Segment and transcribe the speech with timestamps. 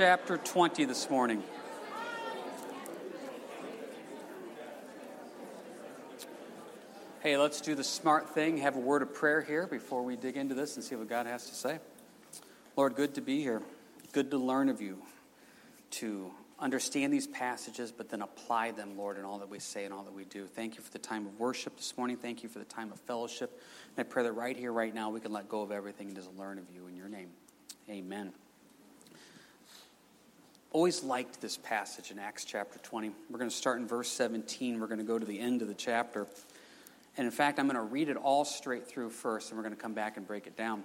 [0.00, 1.42] chapter 20 this morning.
[7.18, 10.36] Hey, let's do the smart thing, have a word of prayer here before we dig
[10.36, 11.80] into this and see what God has to say.
[12.76, 13.60] Lord, good to be here.
[14.12, 15.02] Good to learn of you,
[15.90, 16.30] to
[16.60, 20.04] understand these passages, but then apply them, Lord, in all that we say and all
[20.04, 20.46] that we do.
[20.46, 22.16] Thank you for the time of worship this morning.
[22.16, 23.60] Thank you for the time of fellowship.
[23.96, 26.14] And I pray that right here, right now, we can let go of everything and
[26.14, 27.30] just learn of you in your name.
[27.90, 28.32] Amen
[30.78, 33.10] always liked this passage in Acts chapter 20.
[33.30, 34.78] We're going to start in verse 17.
[34.78, 36.28] We're going to go to the end of the chapter.
[37.16, 39.74] And in fact, I'm going to read it all straight through first, and we're going
[39.74, 40.84] to come back and break it down.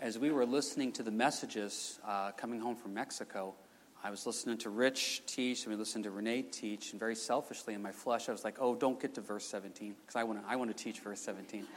[0.00, 3.54] As we were listening to the messages uh, coming home from Mexico,
[4.02, 7.74] I was listening to Rich teach, and we listened to Renee teach, and very selfishly
[7.74, 10.42] in my flesh, I was like, oh, don't get to verse 17, because I want
[10.42, 11.68] to I want to teach verse 17.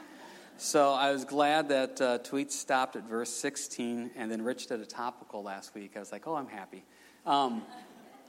[0.57, 4.81] So I was glad that uh, Tweet stopped at verse 16, and then Rich did
[4.81, 5.91] a topical last week.
[5.95, 6.83] I was like, oh, I'm happy.
[7.27, 7.63] Um,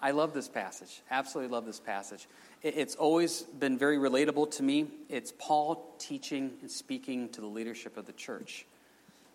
[0.02, 1.02] I love this passage.
[1.08, 2.26] Absolutely love this passage.
[2.64, 4.88] It's always been very relatable to me.
[5.08, 8.66] It's Paul teaching and speaking to the leadership of the church.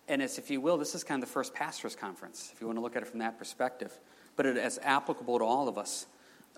[0.06, 2.66] And it's, if you will, this is kind of the first pastors' conference, if you
[2.66, 3.98] want to look at it from that perspective.
[4.36, 6.04] But it is applicable to all of us.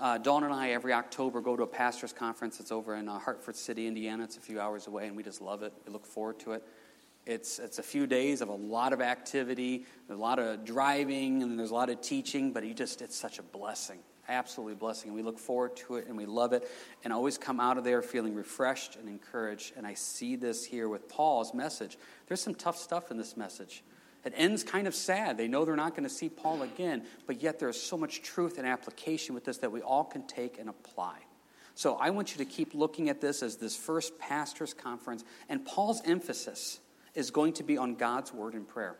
[0.00, 2.58] Uh, Dawn and I, every October, go to a pastors' conference.
[2.58, 4.24] It's over in uh, Hartford City, Indiana.
[4.24, 5.72] It's a few hours away, and we just love it.
[5.86, 6.64] We look forward to it.
[7.26, 11.58] It's, it's a few days of a lot of activity, a lot of driving, and
[11.58, 13.98] there's a lot of teaching, but you just, it's such a blessing.
[14.28, 15.08] Absolutely blessing.
[15.08, 16.68] And we look forward to it and we love it.
[17.04, 19.74] And always come out of there feeling refreshed and encouraged.
[19.76, 21.98] And I see this here with Paul's message.
[22.26, 23.82] There's some tough stuff in this message.
[24.24, 25.36] It ends kind of sad.
[25.36, 28.58] They know they're not going to see Paul again, but yet there's so much truth
[28.58, 31.18] and application with this that we all can take and apply.
[31.76, 35.64] So I want you to keep looking at this as this first pastor's conference and
[35.64, 36.80] Paul's emphasis
[37.16, 38.96] is going to be on God's word and prayer.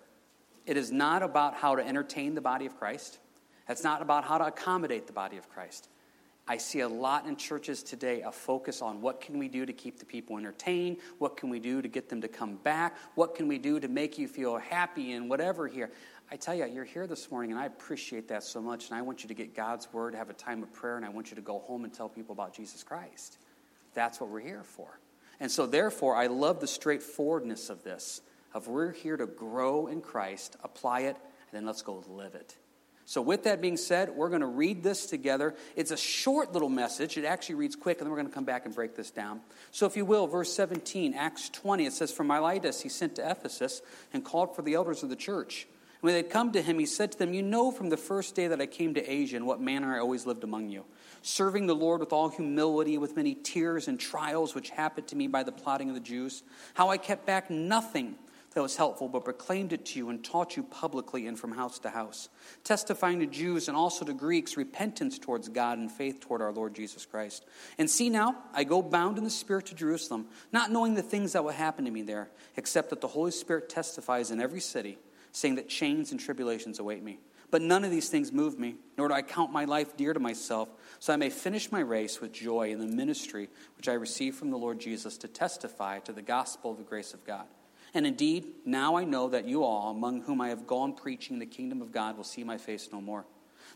[0.64, 3.19] It is not about how to entertain the body of Christ.
[3.69, 5.89] It's not about how to accommodate the body of Christ.
[6.48, 9.73] I see a lot in churches today a focus on what can we do to
[9.73, 10.98] keep the people entertained?
[11.19, 12.96] What can we do to get them to come back?
[13.17, 15.91] What can we do to make you feel happy and whatever here?
[16.30, 18.89] I tell you, you're here this morning, and I appreciate that so much.
[18.89, 21.08] And I want you to get God's word, have a time of prayer, and I
[21.08, 23.39] want you to go home and tell people about Jesus Christ.
[23.95, 25.01] That's what we're here for.
[25.41, 28.20] And so, therefore, I love the straightforwardness of this
[28.55, 32.57] of we're here to grow in Christ, apply it, and then let's go live it.
[33.08, 35.55] So, with that being said, we're going to read this together.
[35.77, 37.17] It's a short little message.
[37.17, 39.42] It actually reads quick, and then we're going to come back and break this down.
[39.70, 43.30] So, if you will, verse 17, Acts 20, it says, From Miletus he sent to
[43.30, 43.80] Ephesus
[44.13, 45.68] and called for the elders of the church.
[46.06, 48.36] When they had come to him, he said to them, You know from the first
[48.36, 50.84] day that I came to Asia in what manner I always lived among you
[51.22, 55.27] serving the Lord with all humility, with many tears and trials which happened to me
[55.27, 56.44] by the plotting of the Jews,
[56.74, 58.14] how I kept back nothing
[58.55, 61.80] that was helpful, but proclaimed it to you and taught you publicly and from house
[61.80, 62.28] to house,
[62.62, 66.77] testifying to Jews and also to Greeks repentance towards God and faith toward our Lord
[66.77, 67.44] Jesus Christ.
[67.78, 71.33] And see now, I go bound in the Spirit to Jerusalem, not knowing the things
[71.33, 74.98] that will happen to me there, except that the Holy Spirit testifies in every city,
[75.36, 77.19] saying that chains and tribulations await me.
[77.51, 80.19] But none of these things move me, nor do I count my life dear to
[80.19, 84.39] myself, so I may finish my race with joy in the ministry which I received
[84.39, 87.45] from the Lord Jesus to testify to the gospel of the grace of God.
[87.92, 91.45] And indeed, now I know that you all, among whom I have gone preaching the
[91.45, 93.27] kingdom of God, will see my face no more.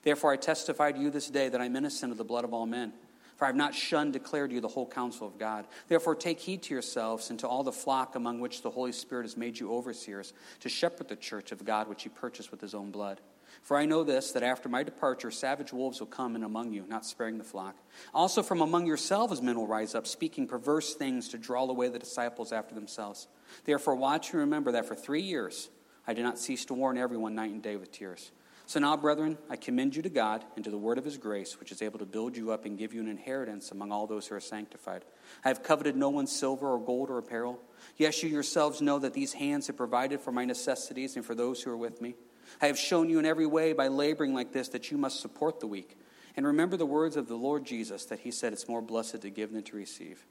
[0.02, 2.54] Therefore, I testify to you this day that I am innocent of the blood of
[2.54, 2.94] all men.
[3.40, 5.66] For I have not shunned to declare to you the whole counsel of God.
[5.88, 9.22] Therefore, take heed to yourselves and to all the flock among which the Holy Spirit
[9.22, 12.74] has made you overseers, to shepherd the church of God which he purchased with his
[12.74, 13.18] own blood.
[13.62, 16.84] For I know this, that after my departure, savage wolves will come in among you,
[16.86, 17.76] not sparing the flock.
[18.12, 21.98] Also, from among yourselves, men will rise up, speaking perverse things to draw away the
[21.98, 23.26] disciples after themselves.
[23.64, 25.70] Therefore, watch and remember that for three years
[26.06, 28.32] I did not cease to warn everyone night and day with tears.
[28.70, 31.58] So now, brethren, I commend you to God and to the word of his grace,
[31.58, 34.28] which is able to build you up and give you an inheritance among all those
[34.28, 35.04] who are sanctified.
[35.44, 37.60] I have coveted no one's silver or gold or apparel.
[37.96, 41.60] Yes, you yourselves know that these hands have provided for my necessities and for those
[41.60, 42.14] who are with me.
[42.62, 45.58] I have shown you in every way by laboring like this that you must support
[45.58, 45.98] the weak.
[46.36, 49.30] And remember the words of the Lord Jesus that he said it's more blessed to
[49.30, 50.24] give than to receive.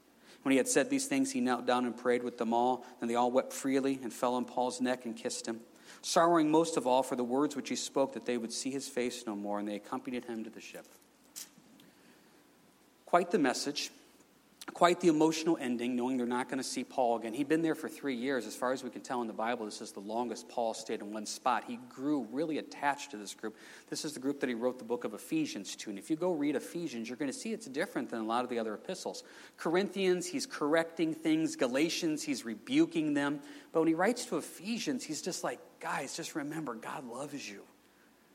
[0.44, 2.86] When he had said these things, he knelt down and prayed with them all.
[3.02, 5.60] And they all wept freely and fell on Paul's neck and kissed him,
[6.02, 8.88] sorrowing most of all for the words which he spoke that they would see his
[8.88, 9.58] face no more.
[9.58, 10.86] And they accompanied him to the ship.
[13.06, 13.90] Quite the message
[14.72, 17.34] quite the emotional ending, knowing they're not going to see Paul again.
[17.34, 18.46] He'd been there for three years.
[18.46, 21.00] As far as we can tell in the Bible, this is the longest Paul stayed
[21.00, 21.64] in one spot.
[21.66, 23.56] He grew really attached to this group.
[23.88, 25.90] This is the group that he wrote the book of Ephesians to.
[25.90, 28.44] And if you go read Ephesians, you're going to see it's different than a lot
[28.44, 29.24] of the other epistles.
[29.56, 31.56] Corinthians, he's correcting things.
[31.56, 33.40] Galatians, he's rebuking them.
[33.72, 37.62] But when he writes to Ephesians, he's just like, guys, just remember, God loves you.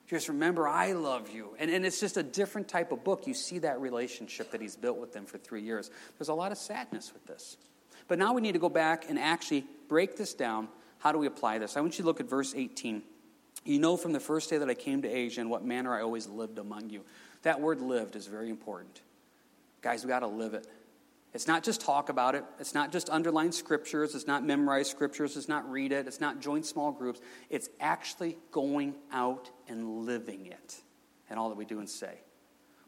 [0.07, 1.55] Just remember, I love you.
[1.57, 3.25] And, and it's just a different type of book.
[3.25, 5.89] You see that relationship that he's built with them for three years.
[6.17, 7.57] There's a lot of sadness with this.
[8.07, 10.67] But now we need to go back and actually break this down.
[10.99, 11.75] How do we apply this?
[11.75, 13.01] I want you to look at verse 18.
[13.63, 16.01] You know from the first day that I came to Asia in what manner I
[16.01, 17.01] always lived among you.
[17.41, 19.01] That word lived is very important.
[19.81, 20.67] Guys, we got to live it.
[21.35, 22.45] It's not just talk about it.
[22.61, 24.15] It's not just underline scriptures.
[24.15, 25.35] It's not memorize scriptures.
[25.35, 26.07] It's not read it.
[26.07, 27.19] It's not join small groups.
[27.49, 30.81] It's actually going out and living it
[31.29, 32.21] and all that we do and say.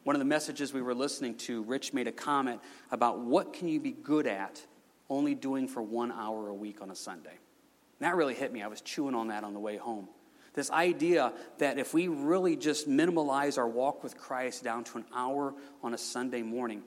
[0.03, 3.67] One of the messages we were listening to, Rich made a comment about what can
[3.67, 4.65] you be good at
[5.09, 7.31] only doing for one hour a week on a Sunday.
[7.31, 8.61] And that really hit me.
[8.61, 10.07] I was chewing on that on the way home.
[10.53, 15.05] This idea that if we really just minimalize our walk with Christ down to an
[15.13, 15.53] hour
[15.83, 16.83] on a Sunday morning,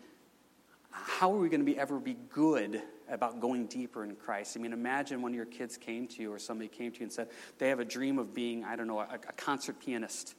[0.90, 4.56] how are we going to be ever be good about going deeper in Christ?
[4.56, 7.12] I mean, imagine when your kids came to you or somebody came to you and
[7.12, 7.28] said
[7.58, 10.34] they have a dream of being, I don't know, a, a concert pianist.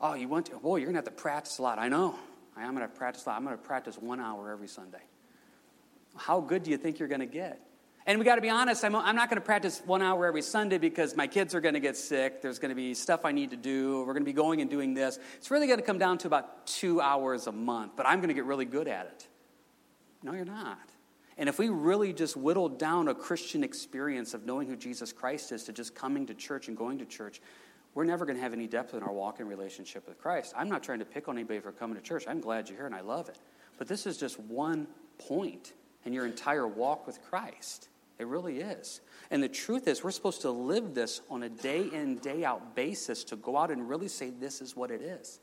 [0.00, 0.56] Oh, you want to?
[0.56, 1.78] Boy, you're going to have to practice a lot.
[1.78, 2.16] I know.
[2.56, 3.36] I am going to practice a lot.
[3.36, 5.02] I'm going to practice one hour every Sunday.
[6.16, 7.60] How good do you think you're going to get?
[8.06, 10.42] And we got to be honest, I'm, I'm not going to practice one hour every
[10.42, 12.40] Sunday because my kids are going to get sick.
[12.40, 13.98] There's going to be stuff I need to do.
[13.98, 15.18] We're going to be going and doing this.
[15.36, 18.28] It's really going to come down to about two hours a month, but I'm going
[18.28, 19.26] to get really good at it.
[20.26, 20.90] No, you're not.
[21.38, 25.52] And if we really just whittled down a Christian experience of knowing who Jesus Christ
[25.52, 27.40] is to just coming to church and going to church,
[27.94, 30.52] we're never going to have any depth in our walk in relationship with Christ.
[30.56, 32.24] I'm not trying to pick on anybody for coming to church.
[32.26, 33.38] I'm glad you're here and I love it.
[33.78, 34.88] But this is just one
[35.18, 35.74] point
[36.04, 37.88] in your entire walk with Christ.
[38.18, 39.00] It really is.
[39.30, 42.74] And the truth is, we're supposed to live this on a day in, day out
[42.74, 45.38] basis to go out and really say, this is what it is.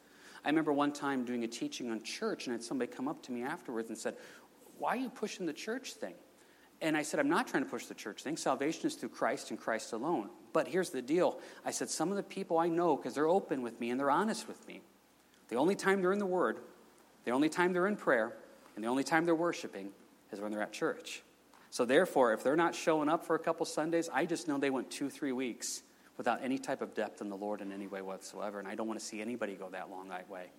[0.45, 3.21] I remember one time doing a teaching on church, and I had somebody come up
[3.23, 4.15] to me afterwards and said,
[4.77, 6.15] why are you pushing the church thing?
[6.81, 8.35] And I said, I'm not trying to push the church thing.
[8.35, 10.29] Salvation is through Christ and Christ alone.
[10.51, 13.61] But here's the deal I said, some of the people I know, because they're open
[13.61, 14.81] with me and they're honest with me,
[15.47, 16.57] the only time they're in the Word,
[17.25, 18.33] the only time they're in prayer,
[18.75, 19.91] and the only time they're worshiping
[20.31, 21.23] is when they're at church.
[21.69, 24.69] So, therefore, if they're not showing up for a couple Sundays, I just know they
[24.69, 25.81] went two, three weeks
[26.17, 28.59] without any type of depth in the Lord in any way whatsoever.
[28.59, 30.51] And I don't want to see anybody go that long that way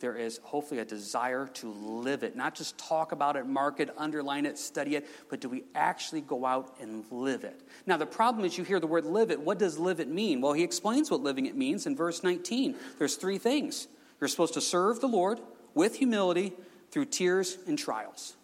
[0.00, 3.90] there is hopefully a desire to live it, not just talk about it, mark it,
[3.96, 7.60] underline it, study it, but do we actually go out and live it?
[7.86, 9.40] Now, the problem is you hear the word live it.
[9.40, 10.40] What does live it mean?
[10.40, 12.74] Well, he explains what living it means in verse 19.
[12.98, 13.86] There's three things.
[14.20, 15.40] You're supposed to serve the Lord
[15.74, 16.52] with humility
[16.90, 18.34] through tears and trials.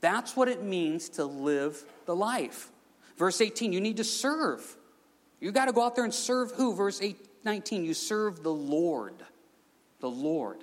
[0.00, 2.70] That's what it means to live the life.
[3.16, 4.76] Verse 18, you need to serve.
[5.40, 6.74] You got to go out there and serve who?
[6.74, 9.14] Verse 8, 19, you serve the Lord.
[10.00, 10.62] The Lord.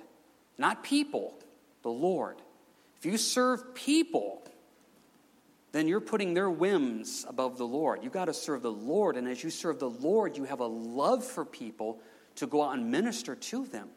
[0.58, 1.34] Not people,
[1.82, 2.40] the Lord.
[2.98, 4.42] If you serve people,
[5.72, 8.02] then you're putting their whims above the Lord.
[8.02, 9.16] You've got to serve the Lord.
[9.16, 12.00] And as you serve the Lord, you have a love for people
[12.36, 13.88] to go out and minister to them.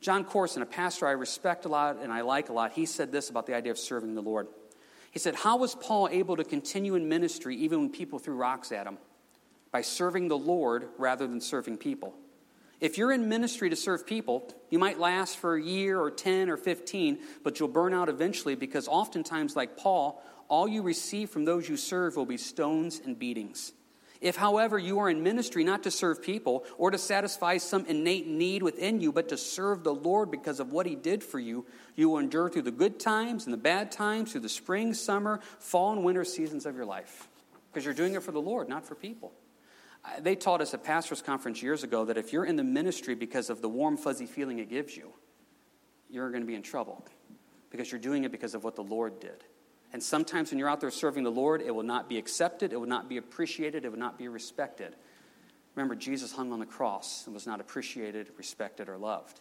[0.00, 3.12] Jon Courson, a pastor I respect a lot and I like a lot, he said
[3.12, 4.46] this about the idea of serving the Lord.
[5.10, 8.72] He said, How was Paul able to continue in ministry even when people threw rocks
[8.72, 8.98] at him?
[9.72, 12.14] By serving the Lord rather than serving people.
[12.80, 16.50] If you're in ministry to serve people, you might last for a year or 10
[16.50, 21.44] or 15, but you'll burn out eventually because oftentimes, like Paul, all you receive from
[21.44, 23.72] those you serve will be stones and beatings.
[24.20, 28.26] If, however, you are in ministry not to serve people or to satisfy some innate
[28.26, 31.66] need within you, but to serve the Lord because of what He did for you,
[31.96, 35.40] you will endure through the good times and the bad times, through the spring, summer,
[35.58, 37.28] fall, and winter seasons of your life.
[37.72, 39.32] Because you're doing it for the Lord, not for people.
[40.20, 43.50] They taught us at pastors' conference years ago that if you're in the ministry because
[43.50, 45.12] of the warm, fuzzy feeling it gives you,
[46.08, 47.04] you're going to be in trouble
[47.70, 49.44] because you're doing it because of what the Lord did.
[49.92, 52.76] And sometimes when you're out there serving the Lord, it will not be accepted, it
[52.76, 54.94] will not be appreciated, it will not be respected.
[55.74, 59.40] Remember, Jesus hung on the cross and was not appreciated, respected, or loved.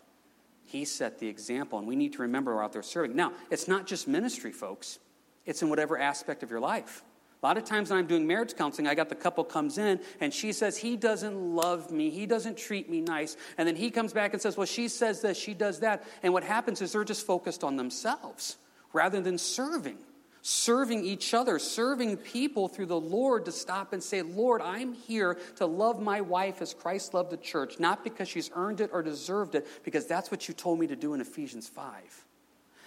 [0.65, 3.15] He set the example, and we need to remember we're out there serving.
[3.15, 5.00] Now, it's not just ministry, folks,
[5.45, 7.03] it's in whatever aspect of your life.
[7.42, 10.00] A lot of times when I'm doing marriage counseling, I got the couple comes in
[10.20, 12.10] and she says, He doesn't love me.
[12.10, 13.38] He doesn't treat me nice.
[13.58, 16.04] And then he comes back and says, Well, she says this, she does that.
[16.24, 18.58] And what happens is they're just focused on themselves
[18.94, 19.98] rather than serving.
[20.42, 25.39] Serving each other, serving people through the Lord to stop and say, Lord, I'm here
[25.56, 29.01] to love my wife as Christ loved the church, not because she's earned it or
[29.01, 32.25] deserved it, because that's what you told me to do in Ephesians 5.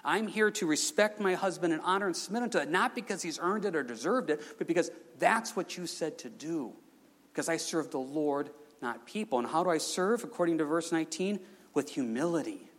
[0.08, 3.38] I'm here to respect my husband and honor and submit unto it, not because he's
[3.38, 6.72] earned it or deserved it, but because that's what you said to do.
[7.30, 8.48] Because I serve the Lord,
[8.80, 9.38] not people.
[9.38, 10.24] And how do I serve?
[10.24, 11.40] According to verse 19,
[11.74, 12.70] with humility.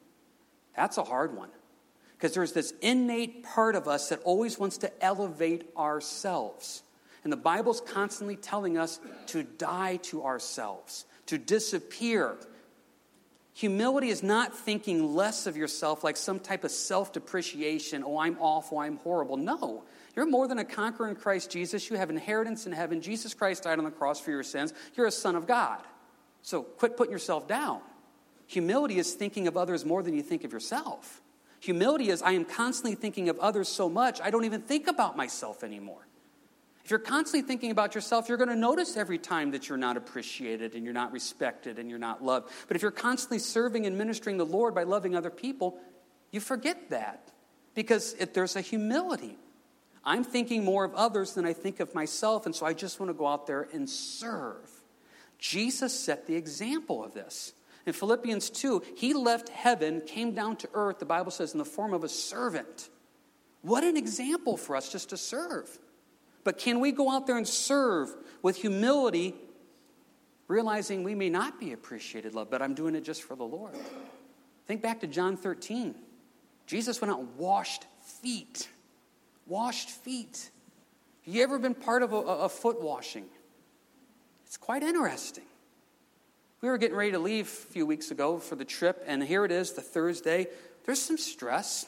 [0.76, 1.50] That's a hard one.
[2.18, 6.82] Because there's this innate part of us that always wants to elevate ourselves.
[7.24, 12.38] And the Bible's constantly telling us to die to ourselves, to disappear,
[13.60, 18.06] Humility is not thinking less of yourself like some type of self depreciation.
[18.06, 19.36] Oh, I'm awful, I'm horrible.
[19.36, 19.84] No.
[20.16, 21.90] You're more than a conqueror in Christ Jesus.
[21.90, 23.02] You have inheritance in heaven.
[23.02, 24.74] Jesus Christ died on the cross for your sins.
[24.96, 25.82] You're a son of God.
[26.42, 27.82] So quit putting yourself down.
[28.48, 31.22] Humility is thinking of others more than you think of yourself.
[31.60, 35.18] Humility is I am constantly thinking of others so much, I don't even think about
[35.18, 36.08] myself anymore.
[36.90, 39.96] If you're constantly thinking about yourself, you're going to notice every time that you're not
[39.96, 42.52] appreciated and you're not respected and you're not loved.
[42.68, 45.78] But if you're constantly serving and ministering the Lord by loving other people,
[46.32, 47.32] you forget that
[47.76, 49.38] because it, there's a humility.
[50.04, 53.12] I'm thinking more of others than I think of myself, and so I just want
[53.12, 54.68] to go out there and serve.
[55.38, 57.54] Jesus set the example of this.
[57.86, 61.66] In Philippians 2, he left heaven, came down to earth, the Bible says, in the
[61.66, 62.90] form of a servant.
[63.62, 65.70] What an example for us just to serve.
[66.50, 68.10] But can we go out there and serve
[68.42, 69.36] with humility,
[70.48, 73.76] realizing we may not be appreciated, love, but I'm doing it just for the Lord?
[74.66, 75.94] Think back to John 13.
[76.66, 78.68] Jesus went out and washed feet.
[79.46, 80.50] Washed feet.
[81.28, 83.26] Have you ever been part of a, a foot washing?
[84.48, 85.46] It's quite interesting.
[86.62, 89.46] We were getting ready to leave a few weeks ago for the trip, and here
[89.46, 90.48] it is, the Thursday.
[90.84, 91.86] There's some stress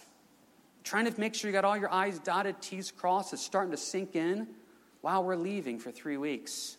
[0.84, 3.34] trying to make sure you got all your I's dotted, T's crossed.
[3.34, 4.48] It's starting to sink in.
[5.02, 6.78] Wow, we're leaving for three weeks.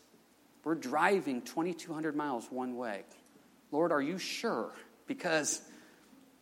[0.64, 3.02] We're driving 2,200 miles one way.
[3.72, 4.72] Lord, are you sure?
[5.06, 5.60] Because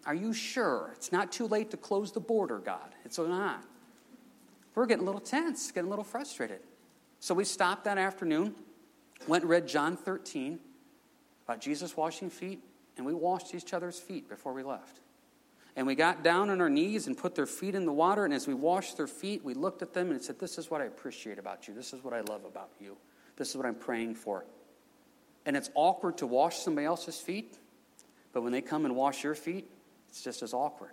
[0.05, 0.93] are you sure?
[0.97, 2.95] It's not too late to close the border, God.
[3.05, 3.65] It's not.
[4.75, 6.61] We're getting a little tense, getting a little frustrated.
[7.19, 8.55] So we stopped that afternoon,
[9.27, 10.59] went and read John 13
[11.45, 12.63] about Jesus washing feet,
[12.97, 15.01] and we washed each other's feet before we left.
[15.81, 18.27] And we got down on our knees and put their feet in the water.
[18.27, 20.83] And as we washed their feet, we looked at them and said, This is what
[20.83, 21.73] I appreciate about you.
[21.73, 22.99] This is what I love about you.
[23.37, 24.45] This is what I'm praying for.
[25.47, 27.57] And it's awkward to wash somebody else's feet,
[28.35, 29.71] but when they come and wash your feet,
[30.11, 30.91] it's just as awkward.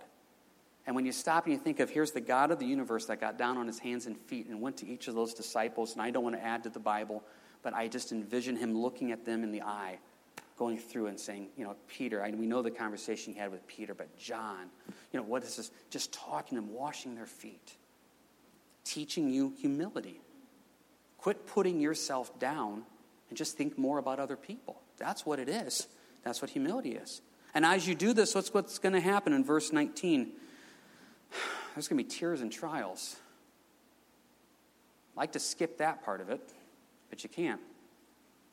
[0.86, 3.20] And when you stop and you think of here's the God of the universe that
[3.20, 6.00] got down on his hands and feet and went to each of those disciples, and
[6.00, 7.22] I don't want to add to the Bible,
[7.62, 9.98] but I just envision him looking at them in the eye
[10.58, 13.66] going through and saying, you know, Peter, I, we know the conversation he had with
[13.66, 14.66] Peter, but John,
[15.12, 15.70] you know, what is this?
[15.90, 17.76] Just talking to them, washing their feet,
[18.84, 20.20] teaching you humility.
[21.18, 22.82] Quit putting yourself down
[23.28, 24.80] and just think more about other people.
[24.98, 25.86] That's what it is.
[26.24, 27.20] That's what humility is.
[27.54, 30.32] And as you do this, what's, what's going to happen in verse 19?
[31.74, 33.16] There's going to be tears and trials.
[35.16, 36.40] I like to skip that part of it,
[37.10, 37.60] but you can't.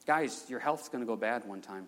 [0.06, 1.88] Guys, your health's going to go bad one time.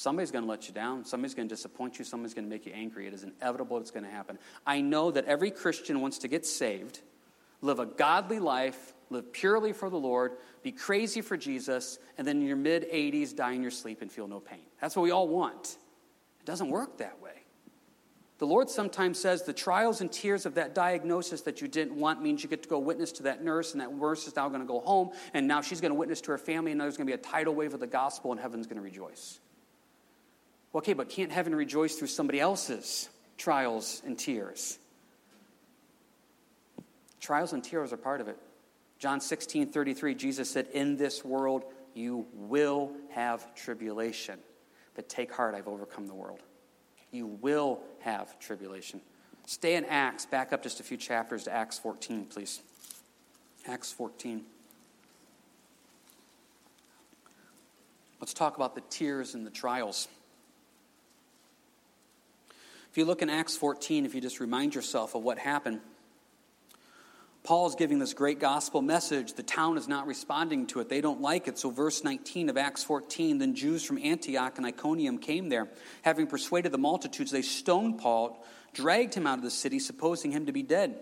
[0.00, 1.04] Somebody's going to let you down.
[1.04, 2.06] Somebody's going to disappoint you.
[2.06, 3.06] Somebody's going to make you angry.
[3.06, 4.38] It is inevitable it's going to happen.
[4.66, 7.00] I know that every Christian wants to get saved,
[7.60, 12.38] live a godly life, live purely for the Lord, be crazy for Jesus, and then
[12.38, 14.62] in your mid 80s die in your sleep and feel no pain.
[14.80, 15.76] That's what we all want.
[16.40, 17.42] It doesn't work that way.
[18.38, 22.22] The Lord sometimes says the trials and tears of that diagnosis that you didn't want
[22.22, 24.62] means you get to go witness to that nurse, and that nurse is now going
[24.62, 27.06] to go home, and now she's going to witness to her family, and there's going
[27.06, 29.40] to be a tidal wave of the gospel, and heaven's going to rejoice.
[30.74, 34.78] Okay, but can't heaven rejoice through somebody else's trials and tears?
[37.20, 38.38] Trials and tears are part of it.
[38.98, 44.38] John 16, 33, Jesus said, In this world you will have tribulation,
[44.94, 46.40] but take heart, I've overcome the world.
[47.10, 49.00] You will have tribulation.
[49.46, 52.60] Stay in Acts, back up just a few chapters to Acts 14, please.
[53.66, 54.44] Acts 14.
[58.20, 60.06] Let's talk about the tears and the trials.
[62.90, 65.80] If you look in Acts 14, if you just remind yourself of what happened,
[67.44, 69.34] Paul is giving this great gospel message.
[69.34, 70.88] The town is not responding to it.
[70.88, 71.56] They don't like it.
[71.56, 75.68] So, verse 19 of Acts 14 then Jews from Antioch and Iconium came there.
[76.02, 78.44] Having persuaded the multitudes, they stoned Paul,
[78.74, 80.98] dragged him out of the city, supposing him to be dead.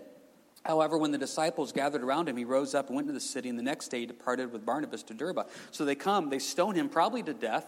[0.63, 3.49] However, when the disciples gathered around him, he rose up and went to the city,
[3.49, 5.47] and the next day he departed with Barnabas to Derbe.
[5.71, 7.65] So they come, they stone him, probably to death.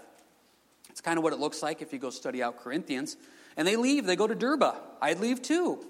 [0.90, 3.18] It's kind of what it looks like if you go study out Corinthians.
[3.58, 4.76] And they leave, they go to Derbe.
[5.02, 5.86] I'd leave too.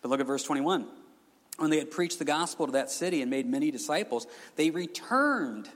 [0.00, 0.86] But look at verse 21
[1.58, 5.68] when they had preached the gospel to that city and made many disciples, they returned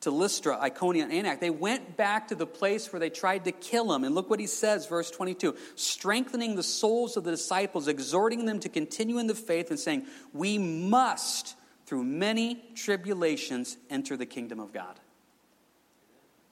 [0.00, 1.40] to Lystra, Iconium, and Antioch.
[1.40, 4.04] They went back to the place where they tried to kill him.
[4.04, 8.60] And look what he says, verse 22 strengthening the souls of the disciples, exhorting them
[8.60, 14.60] to continue in the faith, and saying, We must, through many tribulations, enter the kingdom
[14.60, 15.00] of God.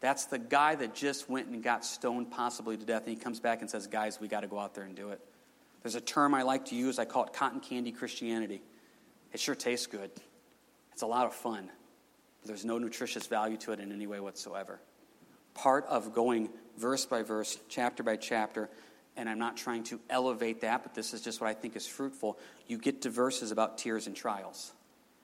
[0.02, 3.06] That's the guy that just went and got stoned, possibly to death.
[3.06, 5.10] And he comes back and says, Guys, we got to go out there and do
[5.10, 5.20] it.
[5.82, 6.98] There's a term I like to use.
[6.98, 8.62] I call it cotton candy Christianity.
[9.32, 10.10] It sure tastes good.
[10.92, 11.70] It's a lot of fun.
[12.40, 14.80] But there's no nutritious value to it in any way whatsoever.
[15.54, 18.68] part of going verse by verse, chapter by chapter,
[19.16, 21.86] and I'm not trying to elevate that, but this is just what I think is
[21.86, 22.38] fruitful.
[22.66, 24.72] You get to verses about tears and trials.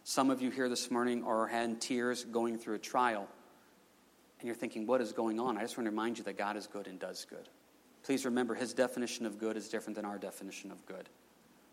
[0.05, 3.27] Some of you here this morning are had tears going through a trial,
[4.41, 5.57] and you're thinking, what is going on?
[5.57, 7.49] I just want to remind you that God is good and does good.
[8.05, 11.09] Please remember, his definition of good is different than our definition of good.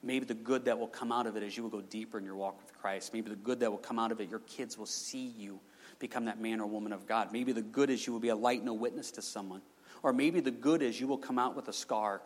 [0.03, 2.25] Maybe the good that will come out of it is you will go deeper in
[2.25, 3.13] your walk with Christ.
[3.13, 5.59] Maybe the good that will come out of it, your kids will see you
[5.99, 7.31] become that man or woman of God.
[7.31, 9.61] Maybe the good is you will be a light and a witness to someone.
[10.03, 12.21] Or maybe the good is you will come out with a scar,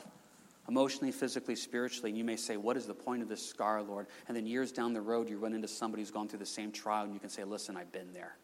[0.67, 4.07] emotionally, physically, spiritually, and you may say, What is the point of this scar, Lord?
[4.27, 6.71] And then years down the road, you run into somebody who's gone through the same
[6.71, 8.35] trial, and you can say, Listen, I've been there.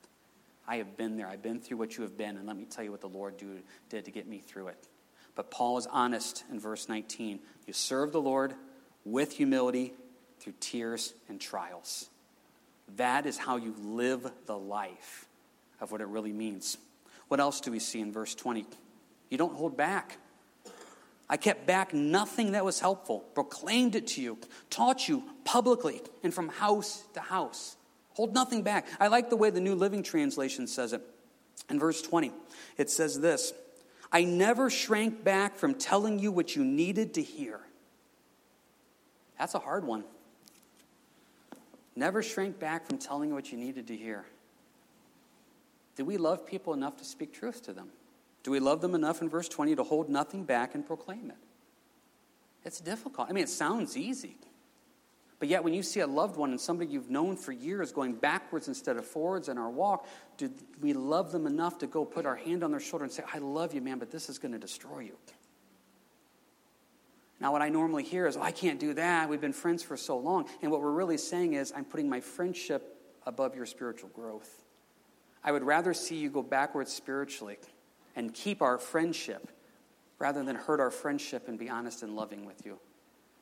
[0.67, 1.27] I have been there.
[1.27, 3.38] I've been through what you have been, and let me tell you what the Lord
[3.38, 4.88] do, did to get me through it.
[5.36, 7.39] But Paul is honest in verse 19.
[7.67, 8.53] You serve the Lord
[9.03, 9.93] with humility
[10.39, 12.10] through tears and trials.
[12.95, 15.27] That is how you live the life
[15.81, 16.77] of what it really means.
[17.27, 18.65] What else do we see in verse 20?
[19.29, 20.17] You don't hold back.
[21.27, 24.38] I kept back nothing that was helpful, proclaimed it to you,
[24.69, 27.75] taught you publicly, and from house to house.
[28.15, 28.88] Hold nothing back.
[29.00, 31.01] I like the way the New Living Translation says it.
[31.69, 32.31] In verse 20,
[32.77, 33.53] it says this
[34.12, 37.60] I never shrank back from telling you what you needed to hear.
[39.38, 40.03] That's a hard one.
[41.95, 44.25] Never shrank back from telling you what you needed to hear.
[45.95, 47.89] Do we love people enough to speak truth to them?
[48.43, 51.38] Do we love them enough in verse 20 to hold nothing back and proclaim it?
[52.63, 53.29] It's difficult.
[53.29, 54.36] I mean, it sounds easy.
[55.38, 58.13] But yet, when you see a loved one and somebody you've known for years going
[58.13, 60.50] backwards instead of forwards in our walk, do
[60.82, 63.39] we love them enough to go put our hand on their shoulder and say, I
[63.39, 65.18] love you, man, but this is going to destroy you?
[67.42, 69.30] Now, what I normally hear is, oh, I can't do that.
[69.30, 70.48] We've been friends for so long.
[70.62, 74.63] And what we're really saying is, I'm putting my friendship above your spiritual growth.
[75.44, 77.58] I would rather see you go backwards spiritually
[78.15, 79.50] and keep our friendship
[80.18, 82.80] rather than hurt our friendship and be honest and loving with you.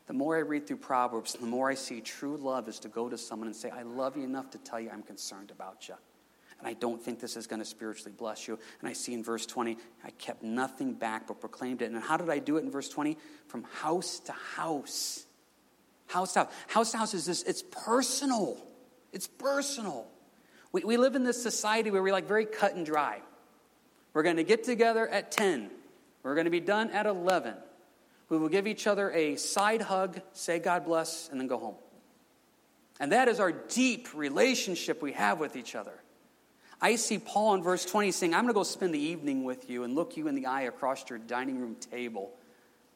[0.06, 3.08] The more I read through Proverbs, the more I see true love is to go
[3.08, 5.96] to someone and say, I love you enough to tell you I'm concerned about you.
[6.60, 8.58] And I don't think this is going to spiritually bless you.
[8.80, 11.92] And I see in verse 20, I kept nothing back but proclaimed it.
[11.92, 13.18] And how did I do it in verse 20?
[13.48, 15.26] From house to house.
[16.08, 16.52] House to house.
[16.68, 18.58] House to house is this, it's personal.
[19.12, 20.08] It's personal.
[20.72, 23.22] We, we live in this society where we're like very cut and dry.
[24.14, 25.70] We're going to get together at 10.
[26.24, 27.56] We're going to be done at 11.
[28.30, 31.76] We will give each other a side hug, say God bless, and then go home.
[33.00, 35.94] And that is our deep relationship we have with each other.
[36.82, 39.70] I see Paul in verse 20 saying, I'm going to go spend the evening with
[39.70, 42.34] you and look you in the eye across your dining room table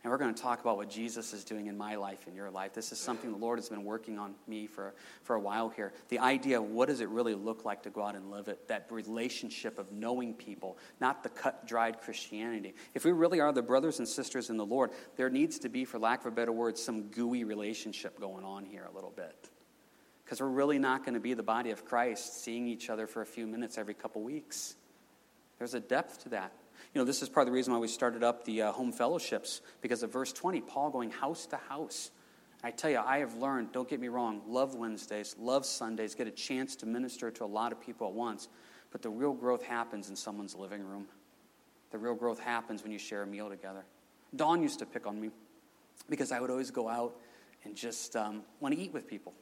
[0.08, 2.50] and we're going to talk about what Jesus is doing in my life, in your
[2.50, 2.72] life.
[2.72, 4.94] This is something the Lord has been working on me for,
[5.24, 5.92] for a while here.
[6.08, 8.70] The idea of what does it really look like to go out and live it,
[8.70, 12.74] that relationship of knowing people, not the cut dried Christianity.
[12.94, 15.84] If we really are the brothers and sisters in the Lord, there needs to be,
[15.84, 19.50] for lack of a better word, some gooey relationship going on here a little bit.
[20.24, 23.24] Because we're really not going to be the body of Christ seeing each other for
[23.24, 24.78] a few minutes every couple weeks.
[25.58, 26.54] There's a depth to that.
[26.98, 28.92] You know, this is part of the reason why we started up the uh, home
[28.92, 32.10] fellowships, because of verse 20, Paul going house to house.
[32.64, 36.26] I tell you, I have learned, don't get me wrong, love Wednesdays, love Sundays, get
[36.26, 38.48] a chance to minister to a lot of people at once.
[38.90, 41.06] But the real growth happens in someone's living room.
[41.92, 43.86] The real growth happens when you share a meal together.
[44.36, 45.30] Dawn used to pick on me
[46.10, 47.16] because I would always go out
[47.64, 49.36] and just um, want to eat with people.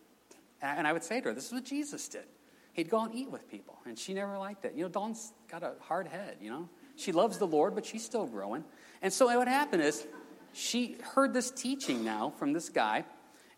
[0.62, 2.26] And I would say to her, This is what Jesus did.
[2.74, 3.80] He'd go and eat with people.
[3.86, 4.74] And she never liked it.
[4.76, 6.68] You know, Dawn's got a hard head, you know?
[6.96, 8.64] She loves the Lord, but she's still growing.
[9.02, 10.06] And so what happened is
[10.54, 13.04] she heard this teaching now from this guy,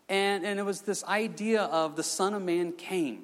[0.08, 3.16] and, and it was this idea of the Son of Man came.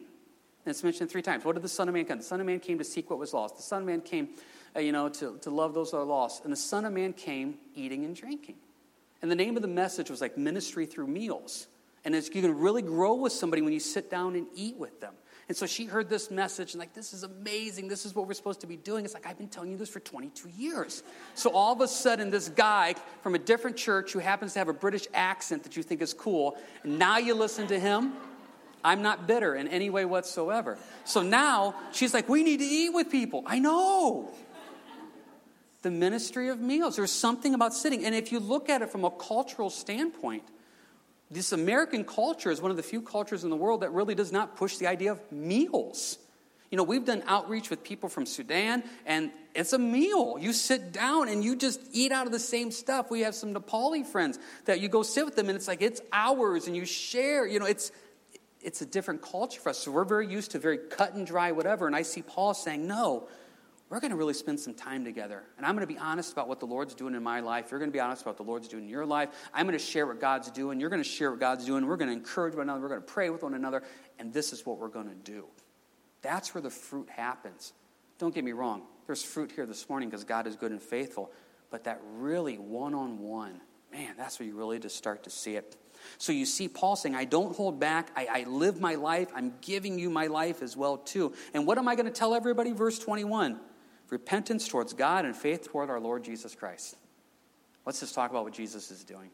[0.64, 1.44] And it's mentioned three times.
[1.44, 2.18] What did the Son of Man come?
[2.18, 3.56] The Son of Man came to seek what was lost.
[3.56, 4.28] The Son of Man came,
[4.74, 6.44] uh, you know, to, to love those that are lost.
[6.44, 8.56] And the Son of Man came eating and drinking.
[9.20, 11.66] And the name of the message was like ministry through meals.
[12.04, 15.00] And it's, you can really grow with somebody when you sit down and eat with
[15.00, 15.14] them.
[15.48, 17.88] And so she heard this message and, like, this is amazing.
[17.88, 19.04] This is what we're supposed to be doing.
[19.04, 21.02] It's like, I've been telling you this for 22 years.
[21.34, 24.68] So all of a sudden, this guy from a different church who happens to have
[24.68, 28.14] a British accent that you think is cool, and now you listen to him.
[28.82, 30.78] I'm not bitter in any way whatsoever.
[31.04, 33.42] So now she's like, we need to eat with people.
[33.46, 34.30] I know.
[35.80, 36.96] The ministry of meals.
[36.96, 38.04] There's something about sitting.
[38.04, 40.42] And if you look at it from a cultural standpoint,
[41.34, 44.32] this American culture is one of the few cultures in the world that really does
[44.32, 46.18] not push the idea of meals.
[46.70, 50.36] You know, we've done outreach with people from Sudan, and it's a meal.
[50.40, 53.10] You sit down and you just eat out of the same stuff.
[53.10, 56.00] We have some Nepali friends that you go sit with them, and it's like it's
[56.12, 57.46] ours, and you share.
[57.46, 57.92] You know, it's
[58.60, 59.78] it's a different culture for us.
[59.78, 61.86] So we're very used to very cut and dry whatever.
[61.86, 63.28] And I see Paul saying, no,
[63.94, 65.44] we're going to really spend some time together.
[65.56, 67.70] And I'm going to be honest about what the Lord's doing in my life.
[67.70, 69.28] You're going to be honest about what the Lord's doing in your life.
[69.54, 70.80] I'm going to share what God's doing.
[70.80, 71.86] You're going to share what God's doing.
[71.86, 72.80] We're going to encourage one another.
[72.80, 73.84] We're going to pray with one another.
[74.18, 75.46] And this is what we're going to do.
[76.22, 77.72] That's where the fruit happens.
[78.18, 78.82] Don't get me wrong.
[79.06, 81.30] There's fruit here this morning because God is good and faithful.
[81.70, 83.60] But that really one on one,
[83.92, 85.76] man, that's where you really just start to see it.
[86.18, 88.10] So you see Paul saying, I don't hold back.
[88.16, 89.28] I, I live my life.
[89.36, 91.32] I'm giving you my life as well, too.
[91.54, 92.72] And what am I going to tell everybody?
[92.72, 93.60] Verse 21
[94.14, 96.94] repentance towards God and faith toward our Lord Jesus Christ.
[97.84, 99.28] Let's just talk about what Jesus is doing.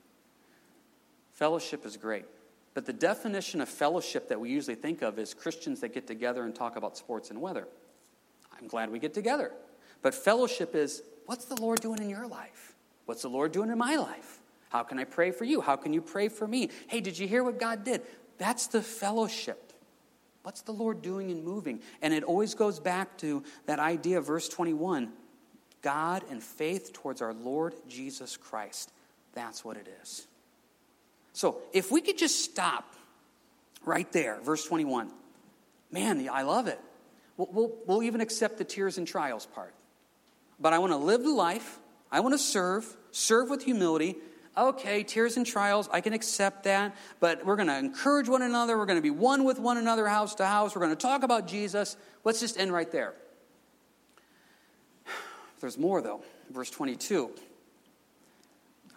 [1.33, 2.25] Fellowship is great.
[2.73, 6.45] But the definition of fellowship that we usually think of is Christians that get together
[6.45, 7.69] and talk about sports and weather.
[8.59, 9.53] I'm glad we get together.
[10.01, 12.75] But fellowship is what's the Lord doing in your life?
[13.05, 14.41] What's the Lord doing in my life?
[14.71, 15.61] How can I pray for you?
[15.61, 16.71] How can you pray for me?
[16.87, 18.01] Hey, did you hear what God did?
[18.39, 19.70] That's the fellowship.
[20.43, 21.81] What's the Lord doing and moving?
[22.01, 25.13] And it always goes back to that idea of verse 21
[25.83, 28.93] God and faith towards our Lord Jesus Christ.
[29.33, 30.27] That's what it is.
[31.33, 32.95] So if we could just stop
[33.85, 35.11] right there, verse 21,
[35.91, 36.79] man, I love it.
[37.37, 39.75] We'll, we'll, we'll even accept the tears and trials part.
[40.59, 41.79] But I want to live the life,
[42.13, 44.17] I want to serve, serve with humility.
[44.61, 48.77] Okay, tears and trials, I can accept that, but we're going to encourage one another.
[48.77, 50.75] We're going to be one with one another, house to house.
[50.75, 51.97] We're going to talk about Jesus.
[52.25, 53.15] Let's just end right there.
[55.61, 56.23] There's more, though.
[56.51, 57.31] Verse 22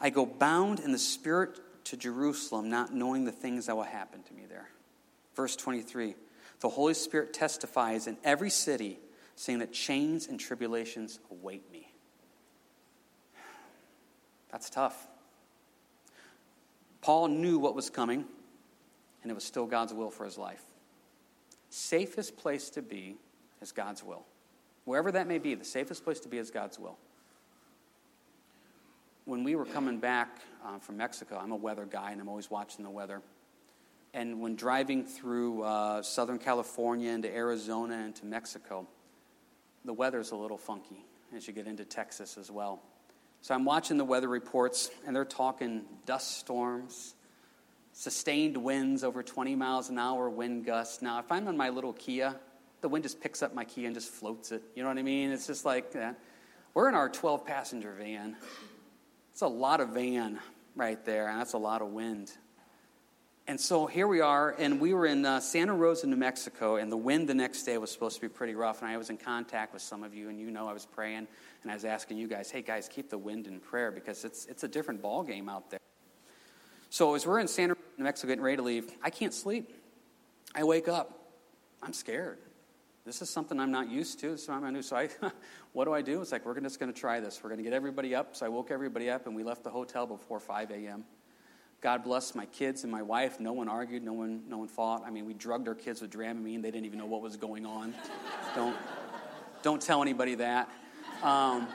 [0.02, 4.22] I go bound in the Spirit to Jerusalem, not knowing the things that will happen
[4.24, 4.68] to me there.
[5.34, 6.16] Verse 23
[6.60, 9.00] The Holy Spirit testifies in every city,
[9.38, 11.88] saying that chains and tribulations await me.
[14.52, 15.08] That's tough.
[17.04, 18.26] Paul knew what was coming,
[19.22, 20.64] and it was still God's will for his life.
[21.70, 23.18] Safest place to be
[23.62, 24.26] is God's will.
[24.86, 26.98] Wherever that may be, the safest place to be is God's will
[29.26, 32.52] when we were coming back uh, from Mexico, I'm a weather guy and I'm always
[32.52, 33.22] watching the weather.
[34.14, 38.88] And when driving through uh, Southern California into Arizona and to Mexico,
[39.86, 42.82] the weather's a little funky as you get into Texas as well.
[43.44, 47.14] So I'm watching the weather reports, and they're talking dust storms,
[47.92, 51.02] sustained winds over 20 miles an hour, wind gusts.
[51.02, 52.38] Now, if I'm on my little Kia,
[52.80, 54.64] the wind just picks up my Kia and just floats it.
[54.76, 55.30] You know what I mean?
[55.30, 56.18] It's just like that.
[56.74, 58.38] We're in our 12 passenger van.
[59.34, 60.40] It's a lot of van
[60.78, 62.32] right there, and that's a lot of wind.
[63.46, 66.90] And so here we are, and we were in uh, Santa Rosa, New Mexico, and
[66.90, 68.82] the wind the next day was supposed to be pretty rough.
[68.82, 71.28] And I was in contact with some of you, and you know I was praying,
[71.62, 74.46] and I was asking you guys, hey guys, keep the wind in prayer because it's,
[74.46, 75.80] it's a different ball game out there.
[76.90, 79.74] So as we're in Santa Rosa, New Mexico, getting ready to leave, I can't sleep.
[80.56, 81.34] I wake up.
[81.82, 82.38] I'm scared.
[83.06, 84.38] This is something I'm not used to.
[84.38, 84.82] So I'm new.
[84.82, 85.10] So I,
[85.74, 86.22] what do I do?
[86.22, 87.42] It's like we're just going to try this.
[87.44, 88.38] We're going to get everybody up.
[88.38, 91.04] So I woke everybody up, and we left the hotel before 5 a.m.
[91.84, 93.42] God bless my kids and my wife.
[93.42, 94.04] No one argued.
[94.04, 95.04] No one, no one fought.
[95.06, 96.62] I mean, we drugged our kids with Dramamine.
[96.62, 97.94] They didn't even know what was going on.
[98.56, 98.78] don't,
[99.64, 100.70] don't tell anybody that.
[101.22, 101.68] Um,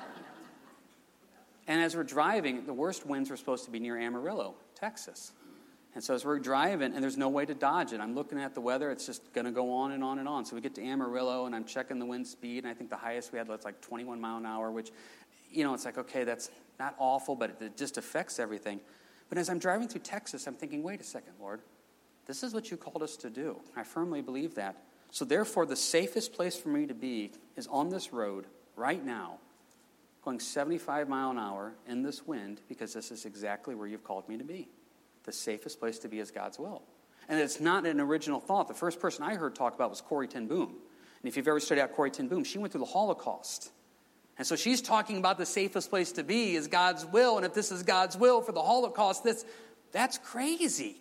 [1.67, 5.33] and as we're driving, the worst winds were supposed to be near Amarillo, Texas.
[5.95, 8.55] And so as we're driving, and there's no way to dodge it, I'm looking at
[8.55, 10.47] the weather, it's just going to go on and on and on.
[10.47, 12.97] So we get to Amarillo, and I'm checking the wind speed, and I think the
[12.97, 14.91] highest we had was like 21 mile an hour, which,
[15.51, 18.81] you know, it's like, okay, that's not awful, but it just affects everything.
[19.29, 21.61] But as I'm driving through Texas, I'm thinking, wait a second, Lord,
[22.27, 23.61] this is what you called us to do.
[23.77, 24.77] I firmly believe that.
[25.11, 29.39] So therefore, the safest place for me to be is on this road right now,
[30.23, 34.29] going 75 mile an hour in this wind, because this is exactly where you've called
[34.29, 34.69] me to be
[35.29, 36.83] the safest place to be is God's will.
[37.29, 38.67] And it's not an original thought.
[38.67, 40.71] The first person I heard talk about was Corrie ten Boom.
[40.71, 43.71] And if you've ever studied out Corrie ten Boom, she went through the Holocaust.
[44.39, 47.37] And so she's talking about the safest place to be is God's will.
[47.37, 49.45] And if this is God's will for the Holocaust, that's,
[49.91, 50.97] that's crazy.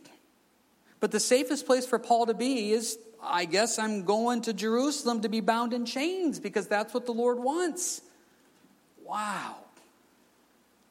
[1.00, 5.21] But the safest place for Paul to be is, I guess I'm going to Jerusalem
[5.21, 8.02] to be bound in chains because that's what the Lord wants.
[9.06, 9.58] Wow.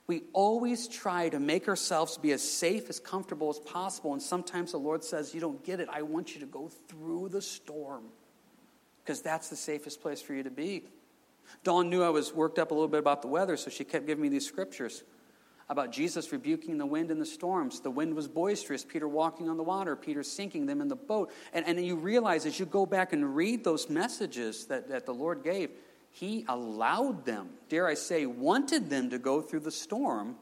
[0.06, 4.12] We always try to make ourselves be as safe, as comfortable as possible.
[4.12, 5.88] And sometimes the Lord says, You don't get it.
[5.90, 8.04] I want you to go through the storm
[9.04, 10.84] because that's the safest place for you to be.
[11.64, 14.06] Dawn knew I was worked up a little bit about the weather, so she kept
[14.06, 15.02] giving me these scriptures
[15.68, 17.80] about Jesus rebuking the wind and the storms.
[17.80, 21.32] The wind was boisterous, Peter walking on the water, Peter sinking them in the boat.
[21.52, 25.14] And, and you realize as you go back and read those messages that, that the
[25.14, 25.70] Lord gave,
[26.12, 30.36] he allowed them, dare I say, wanted them to go through the storm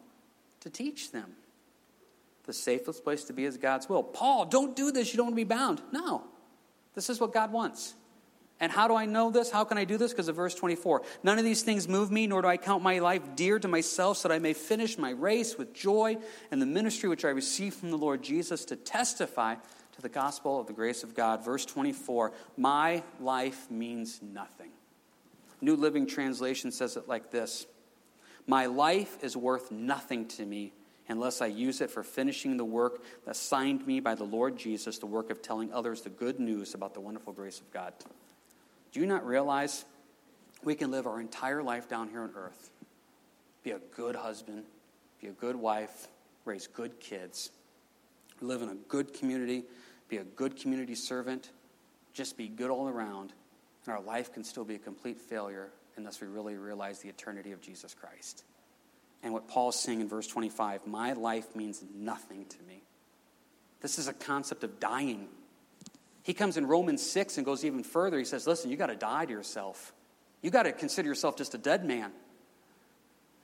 [0.61, 1.33] to teach them.
[2.45, 4.03] The safest place to be is God's will.
[4.03, 5.13] Paul, don't do this.
[5.13, 5.81] You don't want to be bound.
[5.91, 6.25] No.
[6.95, 7.95] This is what God wants.
[8.61, 9.51] And how do I know this?
[9.51, 10.13] How can I do this?
[10.13, 11.03] Because of verse 24.
[11.23, 14.19] None of these things move me, nor do I count my life dear to myself,
[14.19, 16.17] so that I may finish my race with joy
[16.51, 19.57] and the ministry which I received from the Lord Jesus to testify
[19.93, 21.45] to the gospel of the grace of God.
[21.45, 24.71] Verse 24 My life means nothing.
[25.61, 27.67] New Living Translation says it like this
[28.47, 30.73] My life is worth nothing to me
[31.09, 35.07] unless I use it for finishing the work assigned me by the Lord Jesus, the
[35.07, 37.93] work of telling others the good news about the wonderful grace of God.
[38.95, 39.85] Do you not realize
[40.63, 42.71] we can live our entire life down here on earth,
[43.65, 44.63] be a good husband,
[45.21, 46.07] be a good wife,
[46.45, 47.51] raise good kids,
[48.41, 49.65] live in a good community,
[50.09, 51.51] be a good community servant,
[52.13, 53.33] just be good all around,
[53.85, 57.51] and our life can still be a complete failure unless we really realize the eternity
[57.51, 58.45] of Jesus Christ.
[59.25, 62.85] And what Paul's saying in verse 25 my life means nothing to me.
[63.81, 65.27] This is a concept of dying.
[66.25, 68.19] He comes in Romans 6 and goes even further.
[68.19, 69.93] He says, Listen, you got to die to yourself.
[70.43, 72.11] You got to consider yourself just a dead man.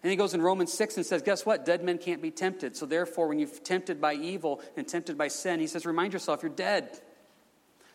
[0.03, 1.66] And he goes in Romans 6 and says, Guess what?
[1.66, 2.75] Dead men can't be tempted.
[2.75, 6.43] So therefore, when you're tempted by evil and tempted by sin, he says, Remind yourself
[6.43, 6.99] you're dead.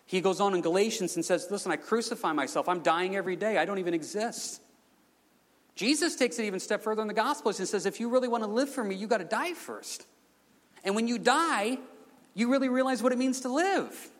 [0.05, 2.69] He goes on in Galatians and says, Listen, I crucify myself.
[2.69, 3.57] I'm dying every day.
[3.57, 4.61] I don't even exist.
[5.73, 8.43] Jesus takes it even step further in the Gospels and says, If you really want
[8.43, 10.05] to live for me, you got to die first.
[10.83, 11.79] And when you die,
[12.35, 14.11] you really realize what it means to live.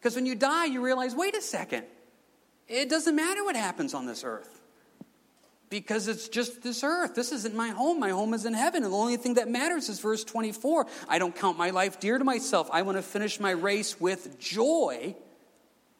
[0.00, 1.84] Because when you die, you realize, wait a second,
[2.66, 4.60] it doesn't matter what happens on this earth
[5.70, 7.14] because it's just this earth.
[7.14, 8.00] This isn't my home.
[8.00, 8.82] My home is in heaven.
[8.82, 10.86] And the only thing that matters is verse 24.
[11.08, 12.68] I don't count my life dear to myself.
[12.72, 15.14] I want to finish my race with joy.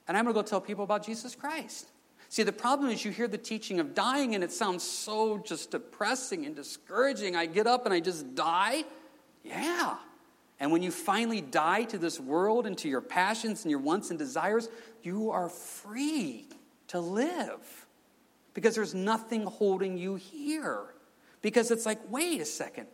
[0.09, 1.89] And I'm going to go tell people about Jesus Christ.
[2.29, 5.71] See, the problem is you hear the teaching of dying and it sounds so just
[5.71, 7.37] depressing and discouraging.
[7.37, 8.85] I get up and I just die.
[9.45, 9.97] Yeah.
[10.61, 14.11] And when you finally die to this world and to your passions and your wants
[14.11, 14.69] and desires,
[15.03, 16.47] you are free
[16.89, 17.87] to live
[18.53, 20.85] because there's nothing holding you here.
[21.41, 22.87] Because it's like, wait a second,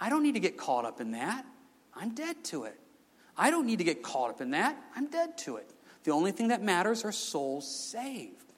[0.00, 1.44] I don't need to get caught up in that.
[1.94, 2.80] I'm dead to it.
[3.36, 4.76] I don't need to get caught up in that.
[4.96, 5.70] I'm dead to it.
[6.04, 8.54] The only thing that matters are souls saved.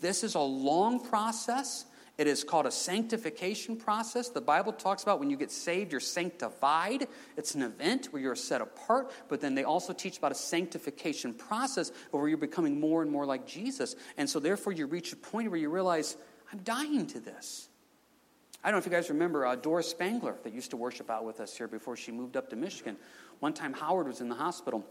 [0.00, 1.84] This is a long process.
[2.18, 4.28] It is called a sanctification process.
[4.28, 7.06] The Bible talks about when you get saved, you're sanctified.
[7.36, 11.32] It's an event where you're set apart, but then they also teach about a sanctification
[11.32, 13.94] process where you're becoming more and more like Jesus.
[14.16, 16.16] And so, therefore, you reach a point where you realize,
[16.52, 17.68] I'm dying to this.
[18.64, 21.24] I don't know if you guys remember uh, Doris Spangler that used to worship out
[21.24, 22.96] with us here before she moved up to Michigan.
[23.38, 24.84] One time, Howard was in the hospital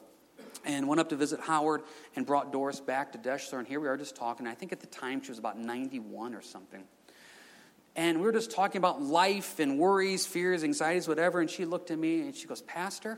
[0.65, 1.81] and went up to visit Howard
[2.15, 3.59] and brought Doris back to Deshler.
[3.59, 4.47] And here we are just talking.
[4.47, 6.85] I think at the time she was about 91 or something.
[7.97, 11.41] And we were just talking about life and worries, fears, anxieties, whatever.
[11.41, 13.17] And she looked at me and she goes, Pastor,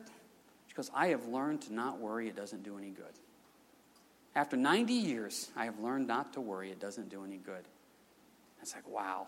[0.68, 2.30] she goes, I have learned to not worry.
[2.30, 3.12] It doesn't do any good.
[4.36, 6.72] After 90 years, I have learned not to worry.
[6.72, 7.66] It doesn't do any good.
[8.62, 9.28] It's like, wow.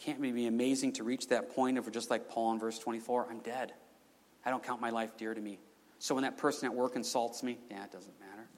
[0.00, 3.28] Can't it be amazing to reach that point of just like Paul in verse 24?
[3.30, 3.72] I'm dead.
[4.44, 5.60] I don't count my life dear to me.
[6.00, 8.48] So when that person at work insults me, yeah, it doesn't matter.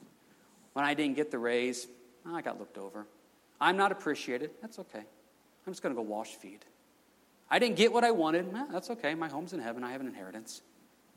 [0.73, 1.87] When I didn't get the raise,
[2.25, 3.07] I got looked over.
[3.61, 4.53] I'm not appreciated.
[4.63, 5.05] That's okay.
[5.67, 6.65] I'm just going to go wash feet.
[7.51, 8.55] I didn't get what I wanted.
[8.71, 9.15] That's okay.
[9.15, 9.83] My home's in heaven.
[9.85, 10.63] I have an inheritance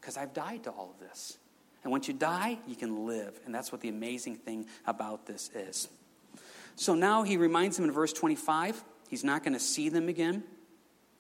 [0.02, 1.38] because I've died to all of this.
[1.84, 3.40] And once you die, you can live.
[3.46, 5.90] And that's what the amazing thing about this is.
[6.76, 10.44] So now he reminds them in verse 25, he's not going to see them again.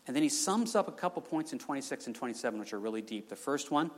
[0.07, 3.01] And then he sums up a couple points in 26 and 27, which are really
[3.01, 3.29] deep.
[3.29, 3.91] The first one,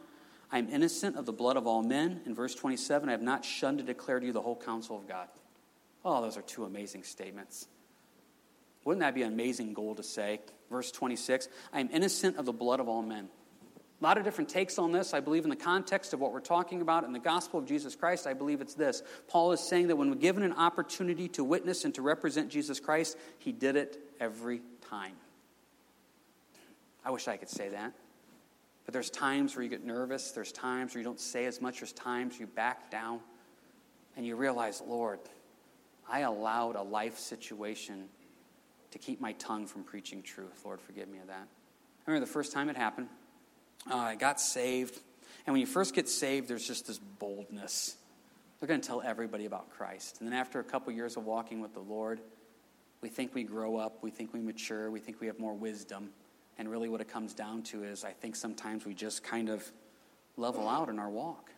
[0.52, 2.22] I am innocent of the blood of all men.
[2.26, 5.08] In verse 27, I have not shunned to declare to you the whole counsel of
[5.08, 5.28] God.
[6.04, 7.68] Oh, those are two amazing statements.
[8.86, 10.40] Wouldn't that be an amazing goal to say?
[10.70, 13.28] Verse 26 I am innocent of the blood of all men.
[14.02, 15.14] A lot of different takes on this.
[15.14, 17.96] I believe in the context of what we're talking about in the gospel of Jesus
[17.96, 19.02] Christ, I believe it's this.
[19.28, 22.80] Paul is saying that when we're given an opportunity to witness and to represent Jesus
[22.80, 25.14] Christ, he did it every time.
[27.06, 27.94] I wish I could say that.
[28.86, 31.80] But there's times where you get nervous, there's times where you don't say as much,
[31.80, 33.22] there's times you back down,
[34.18, 35.20] and you realize, Lord,
[36.08, 38.10] I allowed a life situation
[38.96, 40.62] to keep my tongue from preaching truth.
[40.64, 41.46] Lord, forgive me of that.
[42.08, 43.10] I remember the first time it happened.
[43.92, 44.98] Uh, I got saved.
[45.46, 47.98] And when you first get saved, there's just this boldness.
[48.58, 50.22] They're going to tell everybody about Christ.
[50.22, 52.22] And then after a couple years of walking with the Lord,
[53.02, 56.12] we think we grow up, we think we mature, we think we have more wisdom.
[56.58, 59.70] And really, what it comes down to is I think sometimes we just kind of
[60.38, 61.52] level out in our walk.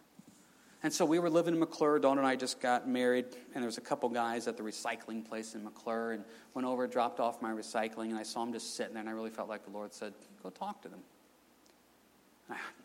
[0.83, 1.97] And so we were living in McClure.
[1.99, 5.27] Dawn and I just got married, and there was a couple guys at the recycling
[5.27, 8.75] place in McClure, and went over, dropped off my recycling, and I saw them just
[8.75, 10.13] sitting there, and I really felt like the Lord said,
[10.43, 11.01] "Go talk to them."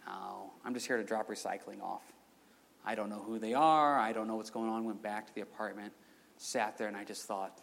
[0.06, 2.02] no, I'm just here to drop recycling off.
[2.84, 3.98] I don't know who they are.
[3.98, 4.84] I don't know what's going on.
[4.84, 5.92] Went back to the apartment,
[6.36, 7.60] sat there, and I just thought,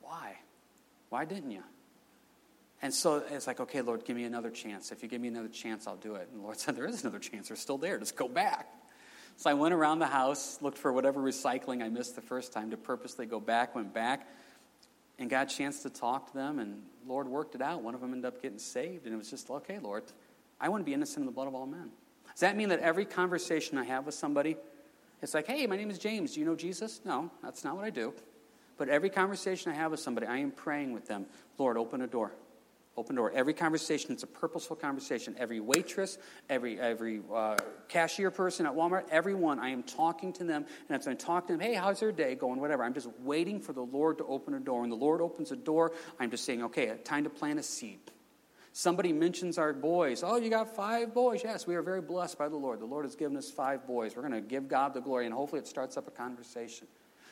[0.00, 0.36] why?
[1.10, 1.62] Why didn't you?
[2.80, 4.90] And so it's like, okay, Lord, give me another chance.
[4.90, 6.28] If you give me another chance, I'll do it.
[6.32, 7.48] And the Lord said, there is another chance.
[7.48, 7.98] They're still there.
[7.98, 8.68] Just go back.
[9.42, 12.70] So I went around the house, looked for whatever recycling I missed the first time
[12.70, 14.28] to purposely go back, went back,
[15.18, 16.60] and got a chance to talk to them.
[16.60, 17.82] And Lord worked it out.
[17.82, 19.04] One of them ended up getting saved.
[19.04, 20.04] And it was just, okay, Lord,
[20.60, 21.90] I want to be innocent in the blood of all men.
[22.30, 24.56] Does that mean that every conversation I have with somebody,
[25.20, 26.34] it's like, hey, my name is James.
[26.34, 27.00] Do you know Jesus?
[27.04, 28.14] No, that's not what I do.
[28.78, 31.26] But every conversation I have with somebody, I am praying with them,
[31.58, 32.30] Lord, open a door.
[32.94, 33.32] Open door.
[33.34, 35.34] Every conversation, it's a purposeful conversation.
[35.38, 36.18] Every waitress,
[36.50, 37.56] every, every uh,
[37.88, 40.66] cashier person at Walmart, everyone, I am talking to them.
[40.88, 42.60] And as I talk to them, hey, how's your day going?
[42.60, 42.84] Whatever.
[42.84, 44.82] I'm just waiting for the Lord to open a door.
[44.82, 47.98] When the Lord opens a door, I'm just saying, okay, time to plant a seed.
[48.74, 50.22] Somebody mentions our boys.
[50.22, 51.42] Oh, you got five boys.
[51.44, 52.80] Yes, we are very blessed by the Lord.
[52.80, 54.16] The Lord has given us five boys.
[54.16, 56.86] We're going to give God the glory, and hopefully it starts up a conversation.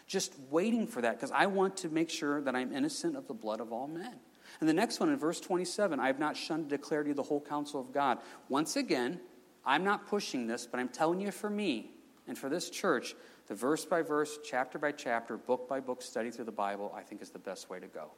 [0.06, 3.34] Just waiting for that because I want to make sure that I'm innocent of the
[3.34, 4.16] blood of all men.
[4.58, 7.14] And the next one in verse 27 I have not shunned to declare to you
[7.14, 8.18] the whole counsel of God.
[8.48, 9.20] Once again,
[9.64, 11.90] I'm not pushing this, but I'm telling you for me
[12.26, 13.14] and for this church,
[13.46, 17.02] the verse by verse, chapter by chapter, book by book study through the Bible, I
[17.02, 18.10] think is the best way to go.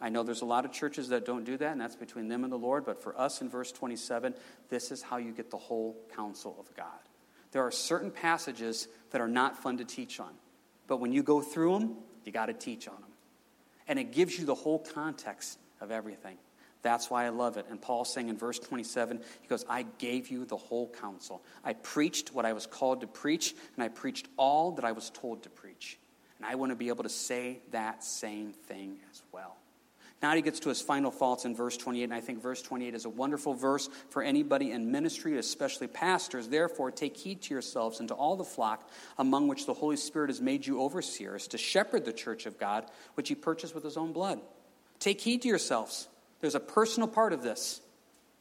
[0.00, 2.44] I know there's a lot of churches that don't do that, and that's between them
[2.44, 4.34] and the Lord, but for us in verse 27,
[4.68, 6.86] this is how you get the whole counsel of God.
[7.50, 10.32] There are certain passages that are not fun to teach on,
[10.86, 13.10] but when you go through them, you got to teach on them.
[13.88, 16.36] And it gives you the whole context of everything.
[16.82, 17.66] That's why I love it.
[17.70, 21.42] And Paul's saying in verse 27, he goes, I gave you the whole counsel.
[21.64, 25.10] I preached what I was called to preach, and I preached all that I was
[25.10, 25.98] told to preach.
[26.38, 29.56] And I want to be able to say that same thing as well.
[30.20, 32.94] Now he gets to his final thoughts in verse 28, and I think verse 28
[32.94, 36.48] is a wonderful verse for anybody in ministry, especially pastors.
[36.48, 40.30] Therefore, take heed to yourselves and to all the flock among which the Holy Spirit
[40.30, 43.96] has made you overseers to shepherd the church of God, which he purchased with his
[43.96, 44.40] own blood.
[45.00, 46.08] Take heed to yourselves.
[46.40, 47.80] There's a personal part of this.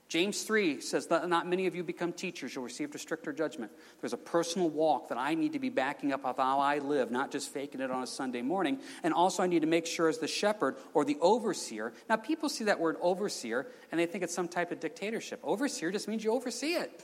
[0.09, 3.73] James 3 says that not many of you become teachers, you'll receive a stricter judgment.
[3.99, 7.11] There's a personal walk that I need to be backing up of how I live,
[7.11, 8.79] not just faking it on a Sunday morning.
[9.03, 11.91] And also, I need to make sure, as the shepherd or the overseer.
[12.07, 15.41] Now, people see that word overseer and they think it's some type of dictatorship.
[15.43, 17.03] Overseer just means you oversee it.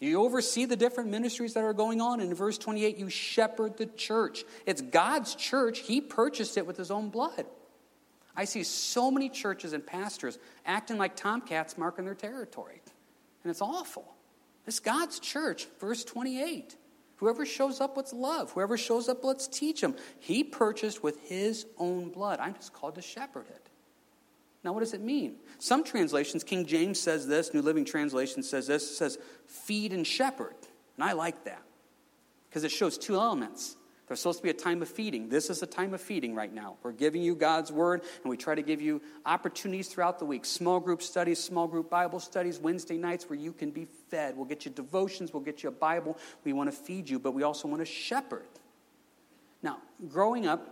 [0.00, 2.20] You oversee the different ministries that are going on.
[2.20, 4.44] In verse 28, you shepherd the church.
[4.64, 7.44] It's God's church, He purchased it with His own blood.
[8.36, 12.80] I see so many churches and pastors acting like tomcats marking their territory.
[13.42, 14.14] And it's awful.
[14.66, 16.76] It's God's church, verse 28.
[17.16, 18.50] Whoever shows up, let's love.
[18.52, 19.94] Whoever shows up, let's teach them.
[20.18, 22.40] He purchased with his own blood.
[22.40, 23.68] I'm just called to shepherd it.
[24.64, 25.36] Now, what does it mean?
[25.58, 30.06] Some translations, King James says this, New Living Translation says this, it says feed and
[30.06, 30.54] shepherd.
[30.96, 31.62] And I like that
[32.48, 35.30] because it shows two elements there's supposed to be a time of feeding.
[35.30, 36.76] This is a time of feeding right now.
[36.82, 40.44] We're giving you God's word, and we try to give you opportunities throughout the week
[40.44, 44.36] small group studies, small group Bible studies, Wednesday nights where you can be fed.
[44.36, 46.18] We'll get you devotions, we'll get you a Bible.
[46.44, 48.44] We want to feed you, but we also want to shepherd.
[49.62, 50.68] Now, growing up,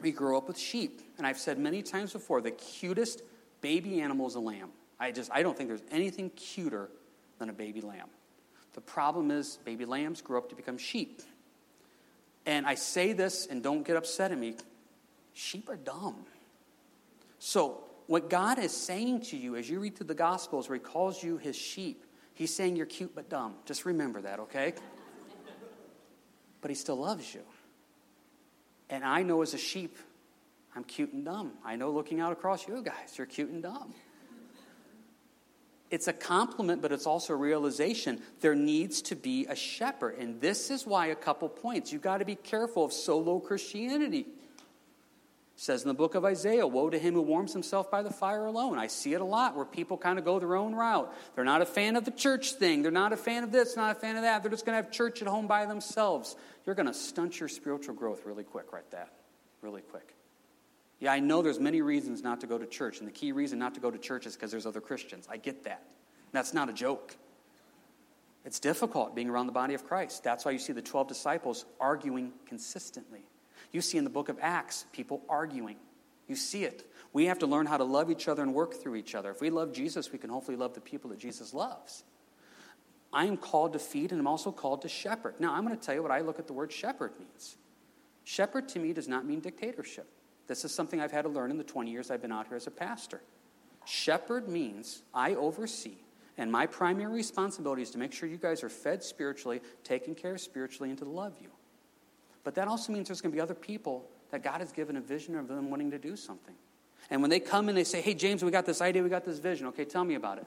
[0.00, 3.22] we grew up with sheep, and I've said many times before the cutest
[3.60, 4.70] baby animal is a lamb.
[4.98, 6.90] I just I don't think there's anything cuter
[7.38, 8.08] than a baby lamb.
[8.72, 11.22] The problem is baby lambs grow up to become sheep.
[12.46, 14.54] And I say this, and don't get upset at me
[15.34, 16.24] sheep are dumb.
[17.38, 20.84] So, what God is saying to you as you read through the Gospels where He
[20.84, 22.04] calls you His sheep,
[22.34, 23.54] He's saying you're cute but dumb.
[23.64, 24.74] Just remember that, okay?
[26.60, 27.42] but He still loves you.
[28.90, 29.96] And I know as a sheep,
[30.76, 31.52] I'm cute and dumb.
[31.64, 33.94] I know looking out across you guys, you're cute and dumb.
[35.94, 38.20] It's a compliment, but it's also a realization.
[38.40, 40.16] There needs to be a shepherd.
[40.18, 41.92] And this is why a couple points.
[41.92, 44.22] You've got to be careful of solo Christianity.
[44.22, 44.26] It
[45.54, 48.44] says in the book of Isaiah, Woe to him who warms himself by the fire
[48.44, 48.76] alone.
[48.76, 51.14] I see it a lot where people kind of go their own route.
[51.36, 52.82] They're not a fan of the church thing.
[52.82, 54.42] They're not a fan of this, not a fan of that.
[54.42, 56.34] They're just going to have church at home by themselves.
[56.66, 58.90] You're going to stunt your spiritual growth really quick, right?
[58.90, 59.12] That.
[59.62, 60.12] Really quick.
[61.00, 63.58] Yeah, I know there's many reasons not to go to church, and the key reason
[63.58, 65.26] not to go to church is because there's other Christians.
[65.30, 65.82] I get that.
[66.32, 67.16] That's not a joke.
[68.44, 70.22] It's difficult being around the body of Christ.
[70.22, 73.24] That's why you see the 12 disciples arguing consistently.
[73.72, 75.76] You see in the book of Acts people arguing.
[76.28, 76.88] You see it.
[77.12, 79.30] We have to learn how to love each other and work through each other.
[79.30, 82.02] If we love Jesus, we can hopefully love the people that Jesus loves.
[83.12, 85.36] I am called to feed and I'm also called to shepherd.
[85.38, 87.56] Now, I'm going to tell you what I look at the word shepherd means.
[88.24, 90.08] Shepherd to me does not mean dictatorship.
[90.46, 92.56] This is something I've had to learn in the 20 years I've been out here
[92.56, 93.20] as a pastor.
[93.84, 95.96] Shepherd means I oversee
[96.36, 100.34] And my primary responsibility is to make sure you guys are fed spiritually, taken care
[100.34, 101.48] of spiritually, and to love you.
[102.42, 105.00] But that also means there's going to be other people that God has given a
[105.00, 106.54] vision of them wanting to do something.
[107.08, 109.24] And when they come and they say, hey, James, we got this idea, we got
[109.24, 109.68] this vision.
[109.68, 110.46] Okay, tell me about it.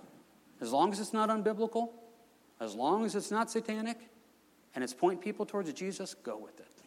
[0.59, 1.89] As long as it's not unbiblical,
[2.59, 3.97] as long as it's not satanic,
[4.75, 6.86] and it's pointing people towards Jesus, go with it.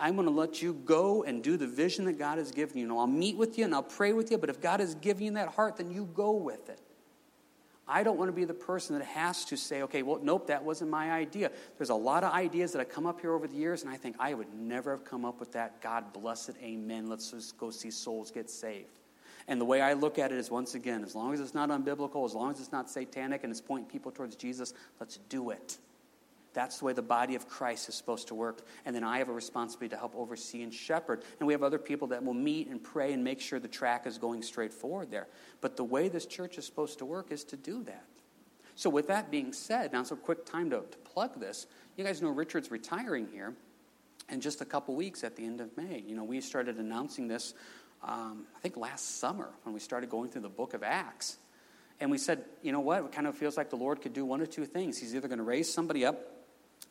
[0.00, 2.84] I'm going to let you go and do the vision that God has given you.
[2.84, 5.24] And I'll meet with you and I'll pray with you, but if God has given
[5.24, 6.80] you that heart, then you go with it.
[7.90, 10.62] I don't want to be the person that has to say, okay, well, nope, that
[10.62, 11.50] wasn't my idea.
[11.78, 13.96] There's a lot of ideas that have come up here over the years, and I
[13.96, 15.80] think I would never have come up with that.
[15.80, 16.56] God bless it.
[16.62, 17.08] Amen.
[17.08, 19.00] Let's just go see souls get saved.
[19.48, 21.70] And the way I look at it is once again, as long as it's not
[21.70, 25.48] unbiblical, as long as it's not satanic and it's pointing people towards Jesus, let's do
[25.48, 25.78] it.
[26.54, 28.62] That's the way the body of Christ is supposed to work.
[28.84, 31.22] And then I have a responsibility to help oversee and shepherd.
[31.38, 34.06] And we have other people that will meet and pray and make sure the track
[34.06, 35.28] is going straight forward there.
[35.60, 38.04] But the way this church is supposed to work is to do that.
[38.74, 41.66] So, with that being said, now it's a quick time to, to plug this.
[41.96, 43.54] You guys know Richard's retiring here
[44.30, 46.04] in just a couple weeks at the end of May.
[46.06, 47.54] You know, we started announcing this,
[48.04, 51.38] um, I think, last summer when we started going through the book of Acts.
[52.00, 53.04] And we said, you know what?
[53.04, 54.96] It kind of feels like the Lord could do one of two things.
[54.96, 56.37] He's either going to raise somebody up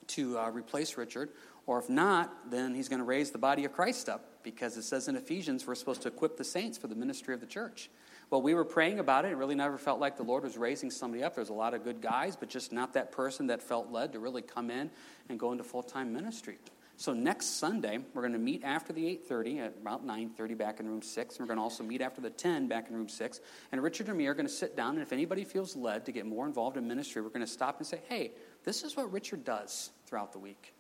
[0.08, 1.30] to uh, replace Richard,
[1.66, 4.84] or if not, then he's going to raise the body of Christ up because it
[4.84, 7.90] says in Ephesians we're supposed to equip the saints for the ministry of the church.
[8.30, 9.32] Well, we were praying about it.
[9.32, 11.36] It really never felt like the Lord was raising somebody up.
[11.36, 14.20] There's a lot of good guys, but just not that person that felt led to
[14.20, 14.90] really come in
[15.30, 16.58] and go into full time ministry.
[17.00, 20.88] So next Sunday, we're going to meet after the 8.30 at about 9.30 back in
[20.88, 21.36] room 6.
[21.36, 23.40] And we're going to also meet after the 10 back in room 6.
[23.72, 26.12] And Richard and me are going to sit down, and if anybody feels led to
[26.12, 28.32] get more involved in ministry, we're going to stop and say, hey,
[28.68, 30.74] this is what Richard does throughout the week.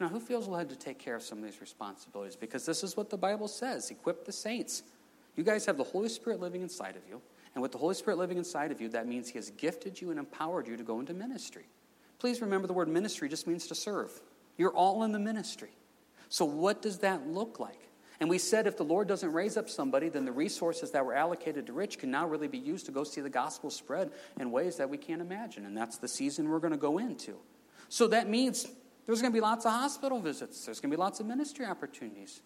[0.00, 2.34] Now, who feels led to take care of some of these responsibilities?
[2.34, 4.82] Because this is what the Bible says equip the saints.
[5.36, 7.22] You guys have the Holy Spirit living inside of you.
[7.54, 10.10] And with the Holy Spirit living inside of you, that means He has gifted you
[10.10, 11.68] and empowered you to go into ministry.
[12.18, 14.10] Please remember the word ministry just means to serve.
[14.58, 15.70] You're all in the ministry.
[16.28, 17.85] So, what does that look like?
[18.20, 21.14] And we said if the Lord doesn't raise up somebody, then the resources that were
[21.14, 24.10] allocated to rich can now really be used to go see the gospel spread
[24.40, 25.66] in ways that we can't imagine.
[25.66, 27.36] And that's the season we're going to go into.
[27.88, 28.66] So that means
[29.06, 31.66] there's going to be lots of hospital visits, there's going to be lots of ministry
[31.66, 32.42] opportunities.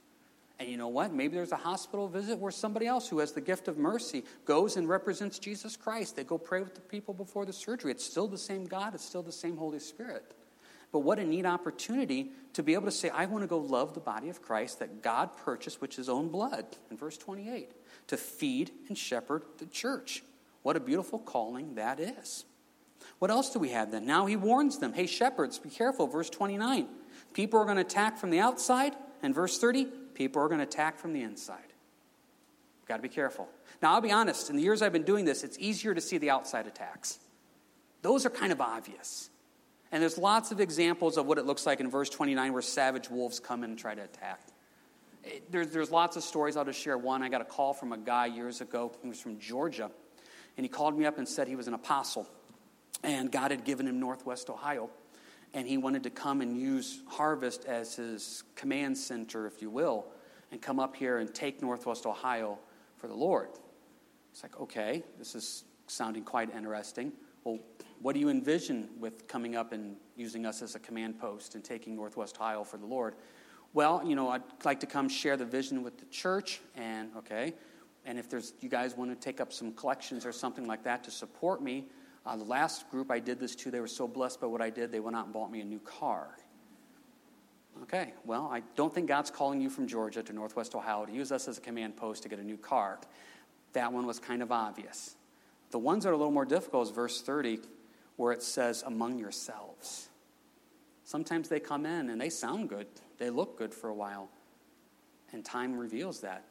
[0.59, 1.15] And you know what?
[1.15, 4.77] Maybe there's a hospital visit where somebody else who has the gift of mercy goes
[4.77, 6.17] and represents Jesus Christ.
[6.17, 7.91] They go pray with the people before the surgery.
[7.93, 10.35] It's still the same God, it's still the same Holy Spirit.
[10.93, 13.95] But what a neat opportunity to be able to say, I want to go love
[13.95, 17.73] the body of Christ that God purchased with his own blood, in verse 28,
[18.09, 20.25] to feed and shepherd the church.
[20.63, 22.45] What a beautiful calling that is.
[23.19, 24.05] What else do we have then?
[24.05, 26.07] Now he warns them hey, shepherds, be careful.
[26.07, 26.89] Verse 29.
[27.33, 28.95] People are going to attack from the outside.
[29.23, 31.59] And verse 30, people are going to attack from the inside.
[32.89, 33.49] Got to be careful.
[33.83, 36.19] Now, I'll be honest, in the years I've been doing this, it's easier to see
[36.19, 37.19] the outside attacks.
[38.03, 39.31] Those are kind of obvious.
[39.93, 43.11] And there's lots of examples of what it looks like in verse 29 where savage
[43.11, 44.41] wolves come in and try to attack.
[45.25, 46.57] Eh, there's, there's lots of stories.
[46.57, 47.23] I'll just share one.
[47.23, 48.93] I got a call from a guy years ago.
[49.03, 49.91] He was from Georgia.
[50.57, 52.29] And he called me up and said he was an apostle.
[53.03, 54.91] And God had given him Northwest Ohio.
[55.55, 60.07] And he wanted to come and use Harvest as his command center, if you will,
[60.53, 62.59] and come up here and take Northwest Ohio
[62.99, 63.49] for the Lord.
[64.33, 67.13] It's like, okay, this is sounding quite interesting.
[67.45, 67.59] Well,
[68.01, 71.63] what do you envision with coming up and using us as a command post and
[71.63, 73.15] taking Northwest Ohio for the Lord?
[73.73, 77.55] Well, you know, I'd like to come share the vision with the church, and okay,
[78.05, 81.05] and if there's you guys want to take up some collections or something like that
[81.05, 81.87] to support me.
[82.27, 84.69] Uh, the last group I did this to, they were so blessed by what I
[84.69, 86.37] did, they went out and bought me a new car.
[87.83, 91.33] Okay, well, I don't think God's calling you from Georgia to Northwest Ohio to use
[91.33, 92.99] us as a command post to get a new car.
[93.73, 95.17] That one was kind of obvious.
[95.71, 97.61] The ones that are a little more difficult is verse 30,
[98.17, 100.09] where it says, among yourselves.
[101.05, 102.87] Sometimes they come in and they sound good,
[103.19, 104.29] they look good for a while,
[105.33, 106.45] and time reveals that.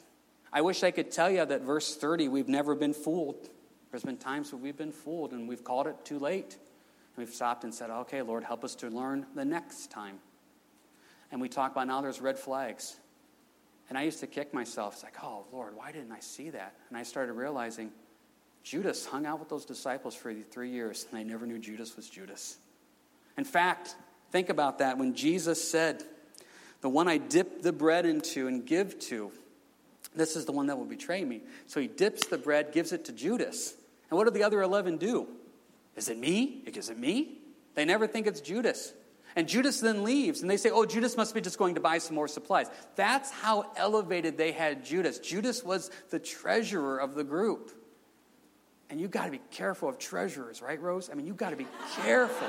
[0.52, 3.48] I wish I could tell you that verse 30, we've never been fooled.
[3.90, 6.54] There's been times where we've been fooled and we've called it too late.
[6.54, 10.18] And we've stopped and said, okay, Lord, help us to learn the next time.
[11.30, 12.96] And we talk about now there's red flags.
[13.88, 14.94] And I used to kick myself.
[14.94, 16.74] It's like, oh, Lord, why didn't I see that?
[16.88, 17.90] And I started realizing
[18.62, 22.08] Judas hung out with those disciples for three years, and they never knew Judas was
[22.08, 22.58] Judas.
[23.36, 23.96] In fact,
[24.30, 24.98] think about that.
[24.98, 26.04] When Jesus said,
[26.80, 29.32] The one I dip the bread into and give to,
[30.14, 31.42] this is the one that will betray me.
[31.66, 33.74] So he dips the bread, gives it to Judas.
[34.10, 35.28] And what do the other 11 do?
[35.96, 36.64] Is it me?
[36.66, 37.38] Is it me?
[37.74, 38.92] They never think it's Judas.
[39.36, 41.98] And Judas then leaves, and they say, Oh, Judas must be just going to buy
[41.98, 42.66] some more supplies.
[42.96, 45.18] That's how elevated they had Judas.
[45.20, 47.72] Judas was the treasurer of the group.
[48.90, 51.08] And you've got to be careful of treasurers, right, Rose?
[51.10, 51.66] I mean, you've got to be
[52.02, 52.48] careful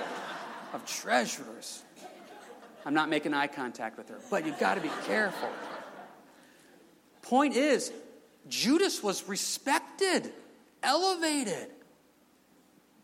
[0.74, 1.84] of treasurers.
[2.84, 5.50] I'm not making eye contact with her, but you've got to be careful.
[7.22, 7.92] Point is,
[8.50, 10.34] Judas was respected,
[10.82, 11.68] elevated.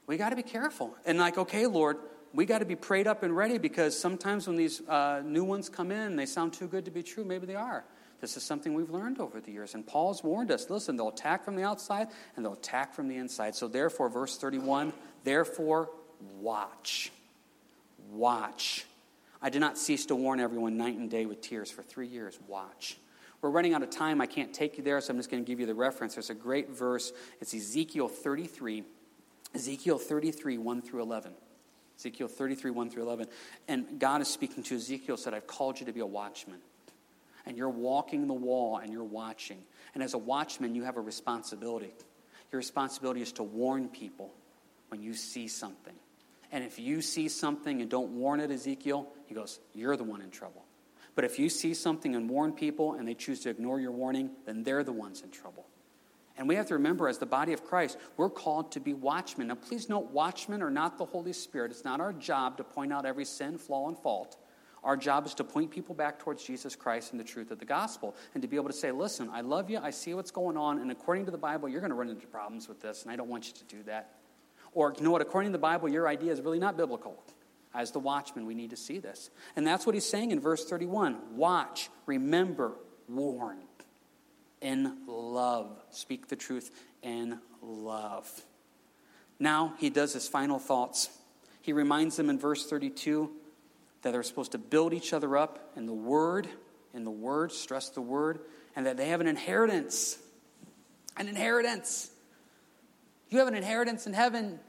[0.07, 0.95] We got to be careful.
[1.05, 1.97] And, like, okay, Lord,
[2.33, 5.69] we got to be prayed up and ready because sometimes when these uh, new ones
[5.69, 7.23] come in, they sound too good to be true.
[7.23, 7.85] Maybe they are.
[8.20, 9.76] This is something we've learned over the years.
[9.76, 13.18] And Paul's warned us listen, they'll attack from the outside and they'll attack from the
[13.18, 13.55] inside.
[13.55, 14.93] So, therefore, verse 31
[15.24, 15.89] therefore,
[16.39, 17.11] watch.
[18.11, 18.86] Watch.
[19.41, 22.39] I did not cease to warn everyone night and day with tears for three years.
[22.47, 22.97] Watch.
[23.41, 24.20] We're running out of time.
[24.20, 26.15] I can't take you there, so I'm just going to give you the reference.
[26.15, 27.13] There's a great verse.
[27.39, 28.84] It's Ezekiel 33.
[29.53, 31.34] Ezekiel 33, 1 through 11.
[31.99, 33.28] Ezekiel 33, 1 through 11.
[33.68, 36.59] And God is speaking to Ezekiel, said, I've called you to be a watchman
[37.48, 39.64] and you're walking the wall and you're watching.
[39.93, 41.93] And as a watchman, you have a responsibility.
[42.52, 44.34] Your responsibility is to warn people
[44.89, 45.95] when you see something.
[46.52, 50.22] And if you see something and don't warn it, Ezekiel, he goes, You're the one
[50.22, 50.66] in trouble.
[51.16, 54.30] But if you see something and warn people and they choose to ignore your warning,
[54.45, 55.66] then they're the ones in trouble.
[56.38, 59.48] And we have to remember, as the body of Christ, we're called to be watchmen.
[59.48, 61.72] Now, please note, watchmen are not the Holy Spirit.
[61.72, 64.38] It's not our job to point out every sin, flaw, and fault.
[64.84, 67.65] Our job is to point people back towards Jesus Christ and the truth of the
[67.65, 70.57] gospel and to be able to say, listen, I love you, I see what's going
[70.57, 73.11] on, and according to the Bible, you're going to run into problems with this, and
[73.11, 74.15] I don't want you to do that.
[74.73, 77.21] Or, you know what, according to the Bible, your idea is really not biblical.
[77.73, 79.30] As the watchman, we need to see this.
[79.55, 82.73] And that's what he's saying in verse 31 Watch, remember,
[83.07, 83.57] warn
[84.61, 85.84] in love.
[85.91, 86.71] Speak the truth
[87.03, 88.30] in love.
[89.39, 91.09] Now he does his final thoughts.
[91.61, 93.32] He reminds them in verse 32
[94.08, 96.47] that they're supposed to build each other up in the Word,
[96.93, 98.39] in the Word, stress the Word,
[98.74, 100.18] and that they have an inheritance.
[101.18, 102.10] An inheritance.
[103.30, 104.62] You have an inheritance in heaven.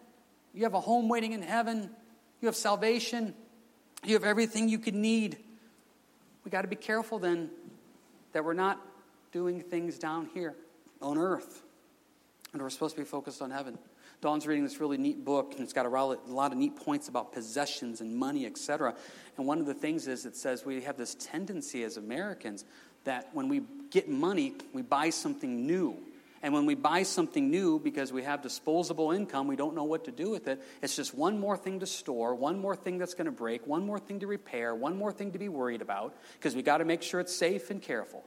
[0.55, 1.89] You have a home waiting in heaven.
[2.41, 3.32] You have salvation.
[4.05, 5.39] You have everything you could need.
[6.45, 7.49] We got to be careful then
[8.32, 8.84] that we're not
[9.30, 10.57] doing things down here
[11.01, 11.62] on earth.
[12.53, 13.78] And we're supposed to be focused on heaven.
[14.20, 17.32] Dawn's reading this really neat book, and it's got a lot of neat points about
[17.32, 18.97] possessions and money, etc.
[19.39, 22.64] And one of the things is it says we have this tendency as Americans
[23.05, 25.97] that when we get money, we buy something new.
[26.43, 30.05] And when we buy something new because we have disposable income, we don't know what
[30.05, 30.62] to do with it.
[30.82, 33.86] It's just one more thing to store, one more thing that's going to break, one
[33.86, 36.84] more thing to repair, one more thing to be worried about because we got to
[36.84, 38.24] make sure it's safe and careful.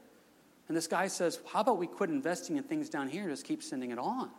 [0.68, 3.46] And this guy says, How about we quit investing in things down here and just
[3.46, 4.32] keep sending it on?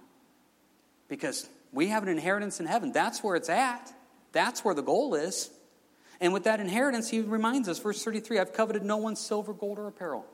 [1.13, 2.91] because we have an inheritance in heaven.
[2.91, 3.93] That's where it's at,
[4.33, 5.51] that's where the goal is.
[6.23, 9.81] And with that inheritance, he reminds us, verse 33 I've coveted no one's silver, gold,
[9.81, 10.25] or apparel.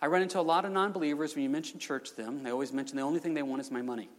[0.00, 2.42] I run into a lot of non believers when you mention church to them.
[2.42, 4.10] They always mention the only thing they want is my money.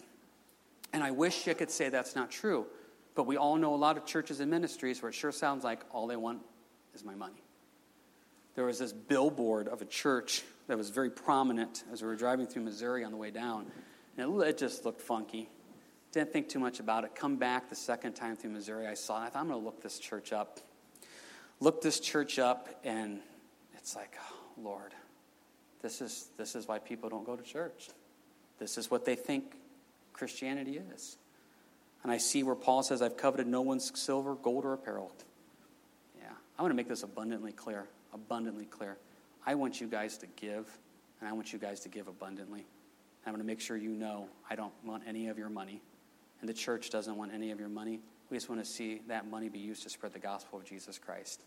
[0.91, 2.65] And I wish you could say that's not true.
[3.13, 5.81] But we all know a lot of churches and ministries where it sure sounds like
[5.91, 6.41] all they want
[6.95, 7.43] is my money.
[8.55, 12.47] There was this billboard of a church that was very prominent as we were driving
[12.47, 13.67] through Missouri on the way down.
[14.17, 15.47] And it, just looked funky.
[16.11, 17.15] Didn't think too much about it.
[17.15, 19.27] Come back the second time through Missouri, I saw it.
[19.27, 20.59] I thought, I'm going to look this church up.
[21.59, 23.19] Look this church up, and
[23.75, 24.93] it's like, oh, Lord,
[25.81, 27.89] this is, this is why people don't go to church.
[28.59, 29.55] This is what they think
[30.13, 31.17] Christianity is.
[32.03, 35.11] And I see where Paul says, I've coveted no one's silver, gold, or apparel.
[36.17, 37.85] Yeah, I want to make this abundantly clear.
[38.13, 38.97] Abundantly clear.
[39.45, 40.65] I want you guys to give,
[41.19, 42.65] and I want you guys to give abundantly.
[43.25, 45.81] I'm going to make sure you know I don't want any of your money,
[46.41, 47.99] and the church doesn't want any of your money.
[48.29, 50.97] We just want to see that money be used to spread the gospel of Jesus
[50.97, 51.41] Christ.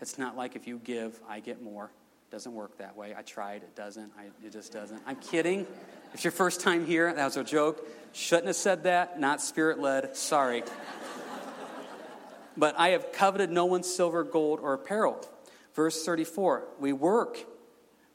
[0.00, 1.86] It's not like if you give, I get more.
[1.86, 3.14] It doesn't work that way.
[3.16, 4.12] I tried, it doesn't.
[4.18, 5.02] I, it just doesn't.
[5.06, 5.66] I'm kidding.
[6.14, 7.12] It's your first time here.
[7.12, 7.86] That was a joke.
[8.12, 9.18] Shouldn't have said that.
[9.18, 10.16] Not spirit led.
[10.16, 10.62] Sorry.
[12.56, 15.26] but I have coveted no one's silver, gold, or apparel.
[15.74, 17.38] Verse 34, we work.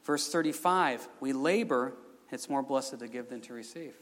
[0.04, 1.94] Verse 35, we labor
[2.34, 3.94] it's more blessed to give than to receive.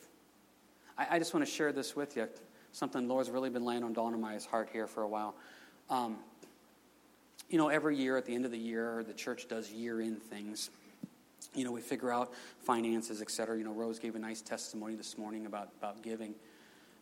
[1.02, 2.28] I, I just want to share this with you.
[2.72, 5.34] Something Lord's really been laying on Dawn and my heart here for a while.
[5.90, 6.16] Um,
[7.50, 10.16] you know, every year at the end of the year, the church does year in
[10.16, 10.70] things.
[11.54, 13.58] You know, we figure out finances, et cetera.
[13.58, 16.34] You know, Rose gave a nice testimony this morning about, about giving.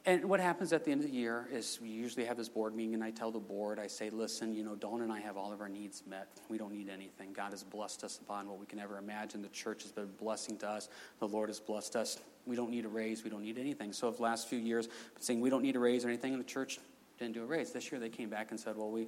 [0.06, 2.74] And what happens at the end of the year is we usually have this board
[2.74, 5.36] meeting, and I tell the board, I say, listen, you know, Dawn and I have
[5.36, 6.26] all of our needs met.
[6.48, 7.34] We don't need anything.
[7.34, 9.42] God has blessed us upon what we can ever imagine.
[9.42, 10.88] The church has been blessing to us.
[11.18, 12.18] The Lord has blessed us.
[12.46, 13.24] We don't need a raise.
[13.24, 13.92] We don't need anything.
[13.92, 14.88] So, the last few years,
[15.18, 16.78] saying we don't need a raise or anything, and the church
[17.18, 17.70] didn't do a raise.
[17.70, 19.06] This year, they came back and said, well, we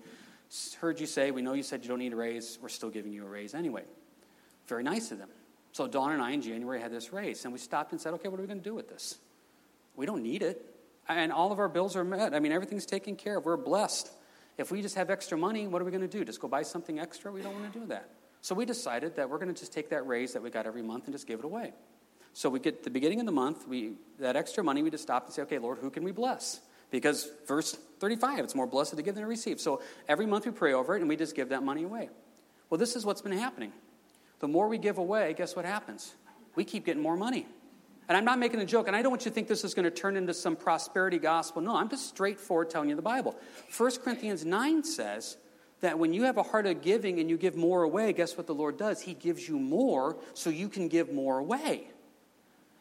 [0.78, 2.58] heard you say, we know you said you don't need a raise.
[2.60, 3.84] We're still giving you a raise anyway.
[4.66, 5.30] Very nice of them.
[5.72, 8.28] So Dawn and I in January had this raise, and we stopped and said, okay,
[8.28, 9.16] what are we going to do with this?
[9.96, 10.71] We don't need it.
[11.08, 12.34] And all of our bills are met.
[12.34, 13.44] I mean, everything's taken care of.
[13.44, 14.10] We're blessed.
[14.58, 16.24] If we just have extra money, what are we going to do?
[16.24, 17.32] Just go buy something extra?
[17.32, 18.10] We don't want to do that.
[18.40, 20.82] So we decided that we're going to just take that raise that we got every
[20.82, 21.72] month and just give it away.
[22.34, 25.26] So we get the beginning of the month, we that extra money, we just stop
[25.26, 26.60] and say, okay, Lord, who can we bless?
[26.90, 29.60] Because verse 35, it's more blessed to give than to receive.
[29.60, 32.08] So every month we pray over it and we just give that money away.
[32.68, 33.72] Well, this is what's been happening.
[34.40, 36.14] The more we give away, guess what happens?
[36.54, 37.46] We keep getting more money.
[38.08, 39.74] And I'm not making a joke, and I don't want you to think this is
[39.74, 41.62] going to turn into some prosperity gospel.
[41.62, 43.36] No, I'm just straightforward telling you the Bible.
[43.76, 45.36] 1 Corinthians 9 says
[45.80, 48.46] that when you have a heart of giving and you give more away, guess what
[48.46, 49.00] the Lord does?
[49.00, 51.88] He gives you more so you can give more away.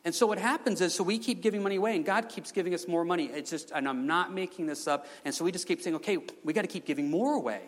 [0.03, 2.73] And so what happens is, so we keep giving money away, and God keeps giving
[2.73, 3.25] us more money.
[3.25, 5.05] It's just, and I'm not making this up.
[5.23, 7.61] And so we just keep saying, okay, we got to keep giving more away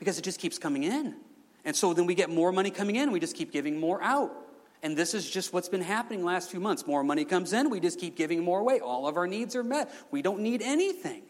[0.00, 1.14] because it just keeps coming in.
[1.64, 4.32] And so then we get more money coming in, we just keep giving more out.
[4.84, 6.86] And this is just what's been happening last few months.
[6.86, 8.80] More money comes in, we just keep giving more away.
[8.80, 9.90] All of our needs are met.
[10.10, 11.22] We don't need anything.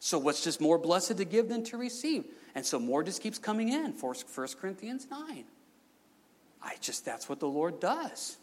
[0.00, 2.24] So what's just more blessed to give than to receive?
[2.54, 3.92] And so more just keeps coming in.
[3.92, 4.14] 1
[4.58, 5.44] Corinthians 9.
[6.62, 8.38] I just, that's what the Lord does.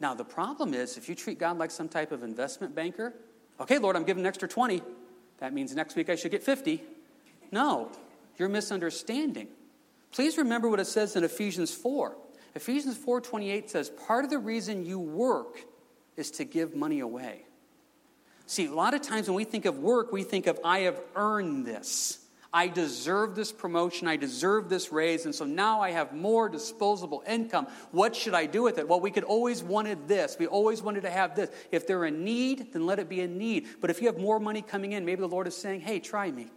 [0.00, 3.14] Now, the problem is if you treat God like some type of investment banker,
[3.58, 4.82] okay, Lord, I'm giving an extra 20.
[5.38, 6.82] That means next week I should get 50.
[7.50, 7.90] No,
[8.36, 9.48] you're misunderstanding.
[10.12, 12.14] Please remember what it says in Ephesians 4.
[12.54, 15.64] Ephesians 4:28 says, "Part of the reason you work
[16.16, 17.46] is to give money away."
[18.46, 21.00] See, a lot of times when we think of work, we think of I have
[21.14, 22.24] earned this.
[22.50, 27.22] I deserve this promotion, I deserve this raise, and so now I have more disposable
[27.26, 27.66] income.
[27.90, 28.88] What should I do with it?
[28.88, 30.38] Well, we could always wanted this.
[30.38, 31.50] We always wanted to have this.
[31.70, 33.68] If they're in need, then let it be a need.
[33.82, 36.30] But if you have more money coming in, maybe the Lord is saying, "Hey, try
[36.30, 36.50] me.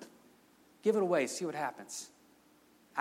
[0.82, 2.11] Give it away, see what happens."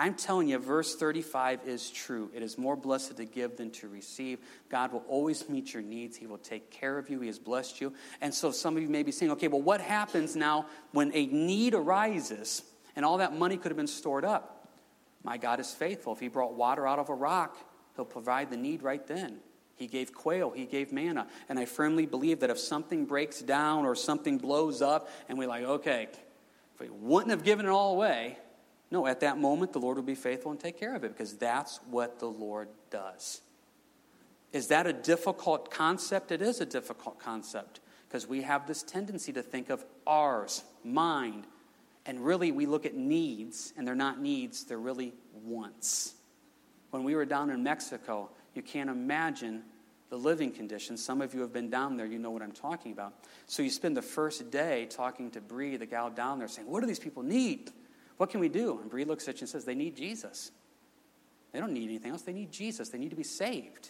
[0.01, 2.31] I'm telling you, verse 35 is true.
[2.33, 4.39] It is more blessed to give than to receive.
[4.67, 6.17] God will always meet your needs.
[6.17, 7.19] He will take care of you.
[7.19, 7.93] He has blessed you.
[8.19, 11.27] And so some of you may be saying, okay, well, what happens now when a
[11.27, 12.63] need arises
[12.95, 14.67] and all that money could have been stored up?
[15.23, 16.13] My God is faithful.
[16.13, 17.55] If He brought water out of a rock,
[17.95, 19.37] He'll provide the need right then.
[19.75, 21.27] He gave quail, He gave manna.
[21.47, 25.47] And I firmly believe that if something breaks down or something blows up and we're
[25.47, 26.07] like, okay,
[26.73, 28.39] if we wouldn't have given it all away,
[28.91, 31.37] no, at that moment, the Lord will be faithful and take care of it because
[31.37, 33.39] that's what the Lord does.
[34.51, 36.31] Is that a difficult concept?
[36.31, 41.47] It is a difficult concept because we have this tendency to think of ours, mind,
[42.05, 45.13] and really we look at needs, and they're not needs, they're really
[45.45, 46.15] wants.
[46.89, 49.63] When we were down in Mexico, you can't imagine
[50.09, 51.01] the living conditions.
[51.01, 53.13] Some of you have been down there, you know what I'm talking about.
[53.47, 56.81] So you spend the first day talking to Bree, the gal down there, saying, What
[56.81, 57.71] do these people need?
[58.21, 58.77] What can we do?
[58.79, 60.51] And Bree looks at you and says, They need Jesus.
[61.51, 62.21] They don't need anything else.
[62.21, 62.89] They need Jesus.
[62.89, 63.89] They need to be saved.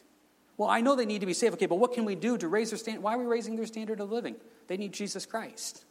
[0.55, 1.55] Well, I know they need to be saved.
[1.55, 3.03] Okay, but what can we do to raise their standard?
[3.03, 4.37] Why are we raising their standard of living?
[4.67, 5.83] They need Jesus Christ.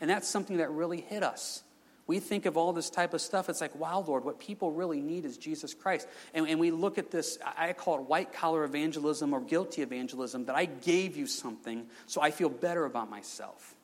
[0.00, 1.62] And that's something that really hit us.
[2.08, 3.48] We think of all this type of stuff.
[3.48, 6.08] It's like, wow, Lord, what people really need is Jesus Christ.
[6.34, 10.46] And, and we look at this, I call it white collar evangelism or guilty evangelism,
[10.46, 13.76] that I gave you something so I feel better about myself.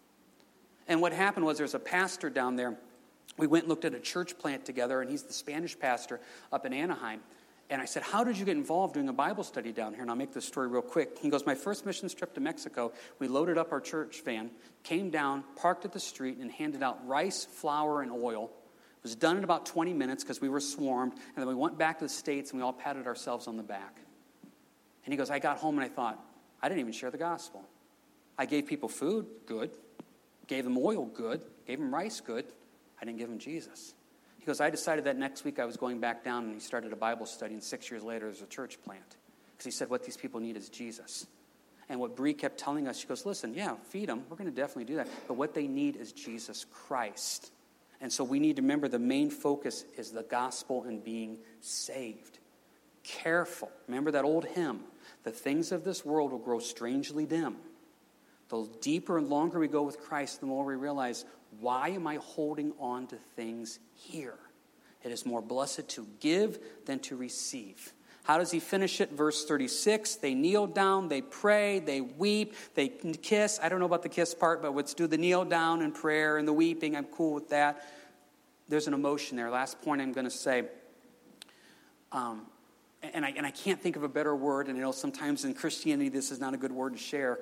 [0.89, 2.77] And what happened was there's a pastor down there
[3.37, 6.21] we went and looked at a church plant together, and he's the Spanish pastor
[6.53, 7.21] up in Anaheim.
[7.71, 10.03] And I said, How did you get involved doing a Bible study down here?
[10.03, 11.19] And I'll make this story real quick.
[11.19, 14.51] He goes, My first mission trip to Mexico, we loaded up our church van,
[14.83, 18.51] came down, parked at the street, and handed out rice, flour, and oil.
[18.99, 21.13] It was done in about 20 minutes because we were swarmed.
[21.13, 23.63] And then we went back to the States and we all patted ourselves on the
[23.63, 23.99] back.
[25.05, 26.19] And he goes, I got home and I thought,
[26.63, 27.65] I didn't even share the gospel.
[28.39, 29.71] I gave people food, good.
[30.47, 31.43] Gave them oil, good.
[31.67, 32.47] Gave them rice, good.
[33.05, 33.93] I didn't give him Jesus.
[34.39, 36.91] He goes, I decided that next week I was going back down and he started
[36.95, 39.17] a Bible study, and six years later there's a church plant.
[39.53, 41.27] Because he said, What these people need is Jesus.
[41.91, 44.23] And what Bree kept telling us, she goes, Listen, yeah, feed them.
[44.31, 45.09] We're going to definitely do that.
[45.29, 47.53] But what they need is Jesus Christ.
[48.01, 52.39] And so we need to remember the main focus is the gospel and being saved.
[53.03, 53.71] Careful.
[53.87, 54.81] Remember that old hymn
[55.25, 57.57] the things of this world will grow strangely dim.
[58.49, 61.27] The deeper and longer we go with Christ, the more we realize
[61.61, 64.39] why am I holding on to things here?
[65.03, 67.93] It is more blessed to give than to receive.
[68.25, 69.13] How does he finish it?
[69.13, 73.61] Verse 36 They kneel down, they pray, they weep, they kiss.
[73.63, 76.39] I don't know about the kiss part, but let's do the kneel down and prayer
[76.39, 76.97] and the weeping.
[76.97, 77.87] I'm cool with that.
[78.69, 79.51] There's an emotion there.
[79.51, 80.65] Last point I'm going to say.
[82.13, 82.47] Um,
[83.13, 85.53] and I, and I can't think of a better word, and I know sometimes in
[85.53, 87.39] Christianity this is not a good word to share.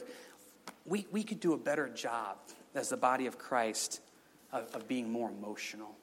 [0.84, 2.38] We, we could do a better job
[2.74, 4.00] as the body of Christ
[4.52, 5.94] of, of being more emotional.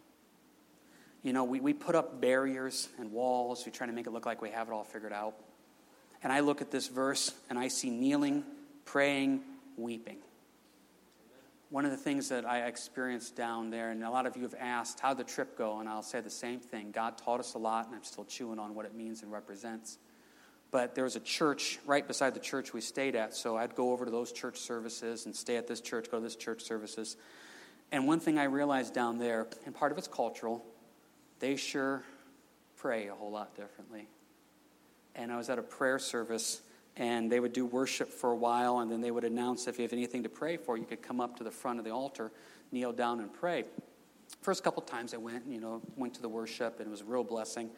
[1.23, 3.65] You know, we, we put up barriers and walls.
[3.65, 5.35] We try to make it look like we have it all figured out.
[6.23, 8.43] And I look at this verse and I see kneeling,
[8.85, 9.41] praying,
[9.77, 10.17] weeping.
[11.69, 14.55] One of the things that I experienced down there, and a lot of you have
[14.59, 15.79] asked, how'd the trip go?
[15.79, 16.89] And I'll say the same thing.
[16.91, 19.99] God taught us a lot, and I'm still chewing on what it means and represents.
[20.71, 23.91] But there was a church right beside the church we stayed at, so I'd go
[23.91, 27.17] over to those church services and stay at this church, go to this church services.
[27.91, 30.63] And one thing I realized down there, and part of it's cultural,
[31.39, 32.03] they sure
[32.77, 34.07] pray a whole lot differently.
[35.15, 36.61] And I was at a prayer service
[36.95, 39.83] and they would do worship for a while, and then they would announce if you
[39.83, 42.29] have anything to pray for, you could come up to the front of the altar,
[42.73, 43.63] kneel down, and pray.
[44.41, 47.05] First couple times I went, you know, went to the worship, and it was a
[47.05, 47.69] real blessing.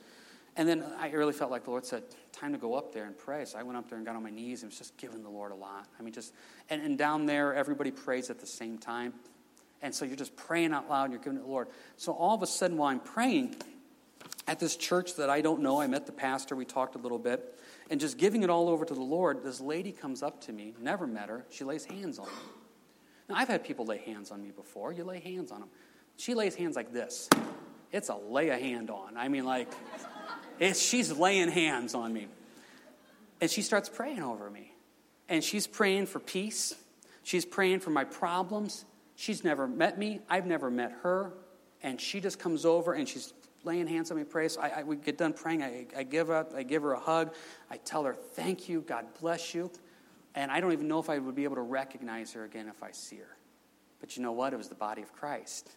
[0.58, 3.18] And then I really felt like the Lord said, time to go up there and
[3.18, 3.46] pray.
[3.46, 5.30] So I went up there and got on my knees and was just giving the
[5.30, 5.88] Lord a lot.
[5.98, 6.34] I mean, just,
[6.70, 9.14] and, and down there, everybody prays at the same time.
[9.82, 11.70] And so you're just praying out loud and you're giving it to the Lord.
[11.96, 13.56] So all of a sudden, while I'm praying
[14.48, 17.20] at this church that I don't know, I met the pastor, we talked a little
[17.20, 17.58] bit
[17.90, 20.74] and just giving it all over to the Lord, this lady comes up to me,
[20.80, 21.46] never met her.
[21.50, 22.32] She lays hands on me.
[23.28, 24.94] Now, I've had people lay hands on me before.
[24.94, 25.70] You lay hands on them.
[26.18, 27.30] She lays hands like this.
[27.92, 29.18] It's a lay a hand on.
[29.18, 29.70] I mean, like,
[30.62, 32.28] it's, she's laying hands on me.
[33.42, 34.72] And she starts praying over me.
[35.28, 36.76] And she's praying for peace.
[37.24, 38.86] She's praying for my problems.
[39.16, 40.20] She's never met me.
[40.30, 41.34] I've never met her.
[41.82, 43.34] And she just comes over and she's
[43.64, 44.56] laying hands on me, prays.
[44.56, 45.64] I, I, we get done praying.
[45.64, 46.54] I, I give up.
[46.56, 47.34] I give her a hug.
[47.70, 48.82] I tell her, "Thank you.
[48.82, 49.72] God bless you."
[50.36, 52.84] And I don't even know if I would be able to recognize her again if
[52.84, 53.38] I see her.
[54.00, 54.54] But you know what?
[54.54, 55.70] It was the body of Christ.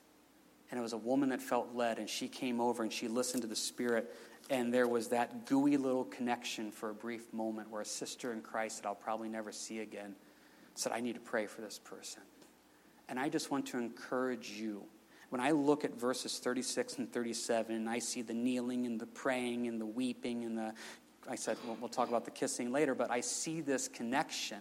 [0.70, 3.42] And it was a woman that felt led, and she came over and she listened
[3.42, 4.14] to the Spirit.
[4.50, 8.42] And there was that gooey little connection for a brief moment where a sister in
[8.42, 10.14] Christ that I'll probably never see again
[10.74, 12.22] said, I need to pray for this person.
[13.08, 14.84] And I just want to encourage you
[15.34, 19.06] when I look at verses 36 and 37, and I see the kneeling and the
[19.06, 20.72] praying and the weeping and the,
[21.28, 24.58] I said, well, we'll talk about the kissing later, but I see this connection.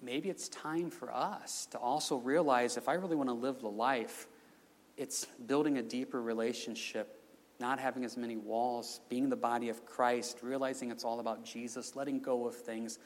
[0.00, 3.68] Maybe it's time for us to also realize if I really want to live the
[3.68, 4.26] life,
[4.96, 7.20] it's building a deeper relationship,
[7.60, 11.94] not having as many walls, being the body of Christ, realizing it's all about Jesus,
[11.94, 12.98] letting go of things,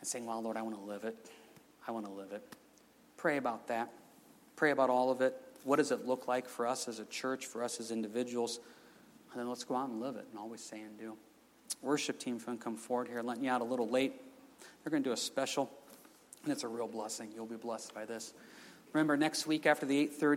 [0.00, 1.16] and saying, Well, Lord, I want to live it.
[1.86, 2.42] I want to live it.
[3.16, 3.90] Pray about that.
[4.56, 5.40] Pray about all of it.
[5.64, 8.60] What does it look like for us as a church, for us as individuals?
[9.32, 11.16] And then let's go out and live it and always say and do.
[11.82, 14.12] Worship team, if you come forward here, letting you out a little late.
[14.82, 15.70] They're going to do a special,
[16.42, 17.30] and it's a real blessing.
[17.34, 18.34] You'll be blessed by this.
[18.92, 20.36] Remember, next week after the 8.30,